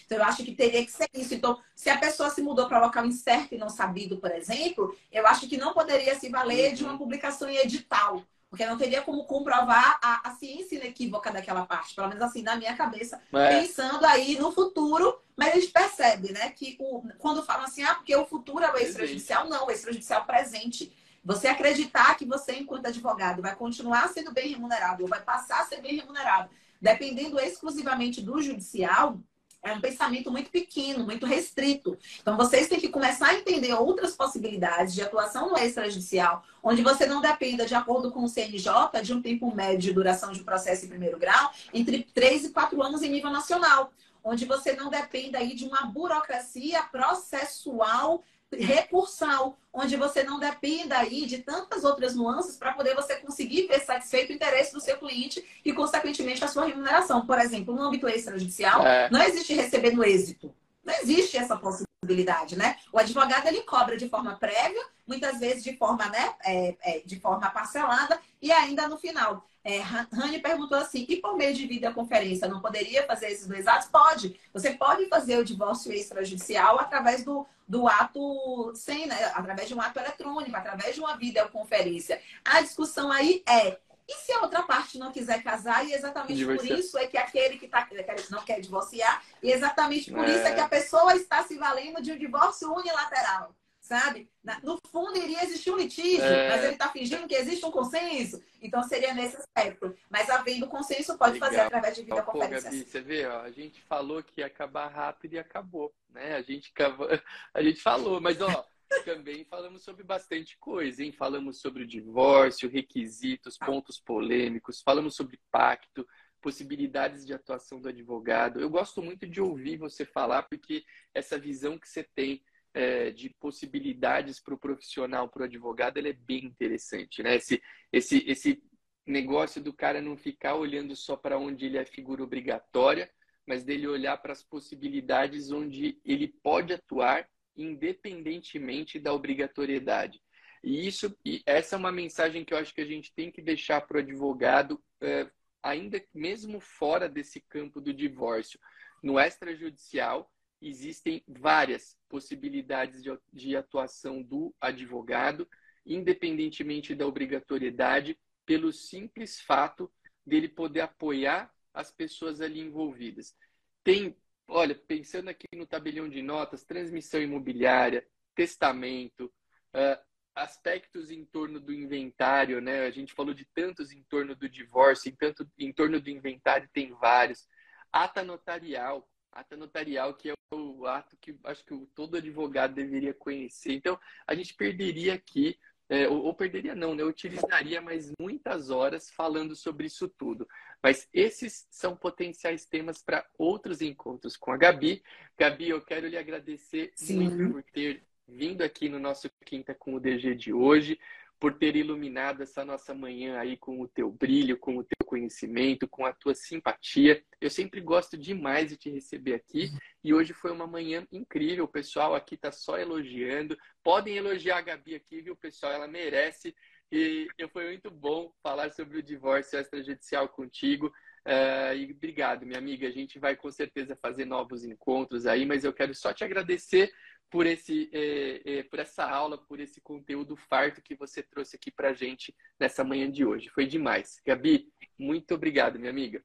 [0.09, 1.34] Então, eu acho que teria que ser isso.
[1.34, 5.26] Então, se a pessoa se mudou para local incerto e não sabido, por exemplo, eu
[5.26, 6.99] acho que não poderia se valer de uma uhum.
[6.99, 8.24] publicação em edital.
[8.51, 12.57] Porque não teria como comprovar a, a ciência inequívoca daquela parte, pelo menos assim, na
[12.57, 13.61] minha cabeça, é.
[13.61, 17.95] pensando aí no futuro, mas a gente percebe, né, que o, quando falam assim, ah,
[17.95, 20.93] porque o futuro é o extrajudicial, não, o extrajudicial presente.
[21.23, 25.67] Você acreditar que você, enquanto advogado, vai continuar sendo bem remunerado ou vai passar a
[25.67, 26.49] ser bem remunerado
[26.81, 29.21] dependendo exclusivamente do judicial,
[29.63, 31.99] é um pensamento muito pequeno, muito restrito.
[32.21, 37.07] Então, vocês têm que começar a entender outras possibilidades de atuação no extrajudicial, onde você
[37.07, 40.85] não dependa, de acordo com o CNJ, de um tempo médio de duração de processo
[40.85, 43.93] em primeiro grau, entre 3 e 4 anos em nível nacional.
[44.23, 48.23] Onde você não dependa aí de uma burocracia processual
[48.53, 53.81] recursal, onde você não dependa aí de tantas outras nuances para poder você conseguir ver
[53.81, 57.27] satisfeito o interesse do seu cliente e, consequentemente, a sua remuneração.
[57.27, 59.11] Por exemplo, no âmbito extrajudicial, é.
[59.11, 60.55] não existe receber no êxito.
[60.85, 62.77] Não existe essa possibilidade, né?
[62.91, 67.21] O advogado ele cobra de forma prévia, muitas vezes de forma, né, é, é, de
[67.21, 69.47] forma parcelada e ainda no final.
[69.63, 73.89] É, Rani perguntou assim: e por meio de videoconferência, não poderia fazer esses dois atos?
[73.89, 74.41] Pode.
[74.55, 79.33] Você pode fazer o divórcio extrajudicial através do, do ato sem, né?
[79.35, 82.21] Através de um ato eletrônico, através de uma videoconferência.
[82.45, 83.79] A discussão aí é.
[84.09, 86.69] E se a outra parte não quiser casar, e exatamente Divorciar.
[86.69, 87.87] por isso é que aquele que tá,
[88.31, 90.31] não quer divorciar, e exatamente por é.
[90.31, 93.55] isso é que a pessoa está se valendo de um divórcio unilateral
[93.89, 94.30] sabe?
[94.62, 96.49] No fundo, iria existir um litígio, é...
[96.51, 98.41] mas ele está fingindo que existe um consenso.
[98.61, 99.97] Então, seria nesse aspecto.
[100.11, 101.49] Mas, havendo consenso, pode Legal.
[101.49, 102.70] fazer através de videoconferência.
[102.70, 105.93] Gabi, você vê, ó, a gente falou que ia acabar rápido e acabou.
[106.11, 106.36] Né?
[106.36, 106.70] A, gente,
[107.55, 108.66] a gente falou, mas ó,
[109.07, 111.11] também falamos sobre bastante coisa, hein?
[111.11, 116.07] Falamos sobre o divórcio, requisitos, pontos polêmicos, falamos sobre pacto,
[116.43, 118.61] possibilidades de atuação do advogado.
[118.61, 120.84] Eu gosto muito de ouvir você falar, porque
[121.14, 122.43] essa visão que você tem
[122.79, 127.35] é, de possibilidades para o profissional, para o advogado, ele é bem interessante, né?
[127.35, 127.61] Esse,
[127.93, 128.62] esse, esse
[129.05, 133.11] negócio do cara não ficar olhando só para onde ele é figura obrigatória,
[133.45, 140.22] mas dele olhar para as possibilidades onde ele pode atuar independentemente da obrigatoriedade.
[140.62, 143.43] E isso, e essa é uma mensagem que eu acho que a gente tem que
[143.43, 145.29] deixar para o advogado, é,
[145.61, 148.61] ainda mesmo fora desse campo do divórcio,
[149.03, 150.31] no extrajudicial,
[150.61, 155.49] existem várias possibilidades de, de atuação do advogado,
[155.85, 159.91] independentemente da obrigatoriedade, pelo simples fato
[160.27, 163.37] dele poder apoiar as pessoas ali envolvidas.
[163.85, 169.33] Tem, olha, pensando aqui no tabelião de notas, transmissão imobiliária, testamento,
[169.75, 172.85] uh, aspectos em torno do inventário, né?
[172.85, 176.69] A gente falou de tantos em torno do divórcio, em, tanto, em torno do inventário
[176.73, 177.47] tem vários.
[177.93, 183.72] Ata notarial, ata notarial que é o ato que acho que todo advogado deveria conhecer.
[183.72, 185.59] Então, a gente perderia aqui,
[185.89, 187.03] é, ou, ou, perderia não, né?
[187.03, 190.47] Eu utilizaria mais muitas horas falando sobre isso tudo.
[190.83, 195.03] Mas esses são potenciais temas para outros encontros com a Gabi.
[195.37, 197.20] Gabi, eu quero lhe agradecer Sim.
[197.20, 200.99] muito por ter vindo aqui no nosso Quinta com o DG de hoje
[201.39, 205.86] por ter iluminado essa nossa manhã aí com o teu brilho, com o teu conhecimento,
[205.86, 207.22] com a tua simpatia.
[207.41, 209.70] Eu sempre gosto demais de te receber aqui
[210.03, 211.64] e hoje foi uma manhã incrível.
[211.64, 213.57] O pessoal aqui tá só elogiando.
[213.82, 215.72] Podem elogiar a Gabi aqui, viu, pessoal?
[215.72, 216.55] Ela merece.
[216.91, 220.93] E foi muito bom falar sobre o divórcio extrajudicial contigo.
[221.26, 222.89] Uh, e obrigado, minha amiga.
[222.89, 226.91] A gente vai com certeza fazer novos encontros aí, mas eu quero só te agradecer
[227.31, 231.70] por, esse, é, é, por essa aula, por esse conteúdo farto que você trouxe aqui
[231.70, 233.49] para gente nessa manhã de hoje.
[233.51, 234.20] Foi demais.
[234.26, 236.24] Gabi, muito obrigado, minha amiga.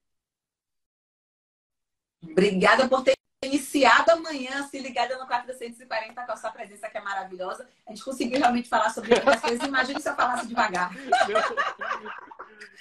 [2.22, 3.14] Obrigada por ter
[3.46, 7.68] iniciado amanhã, se ligada no 440 com a sua presença que é maravilhosa.
[7.86, 9.68] A gente conseguiu realmente falar sobre outras coisas.
[9.68, 10.92] Imagina se eu falasse devagar.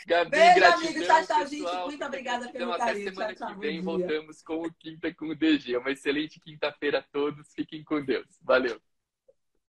[0.06, 1.04] Gabi, Beijo, gratidão, amigo.
[1.04, 1.76] Tchau, tchau, gente.
[1.86, 3.08] Muito obrigada pelo então, carinho.
[3.08, 5.76] Até semana tchau, tchau, que vem voltamos com o Quinta com o DG.
[5.76, 7.52] Uma excelente quinta-feira a todos.
[7.54, 8.26] Fiquem com Deus.
[8.42, 8.80] Valeu.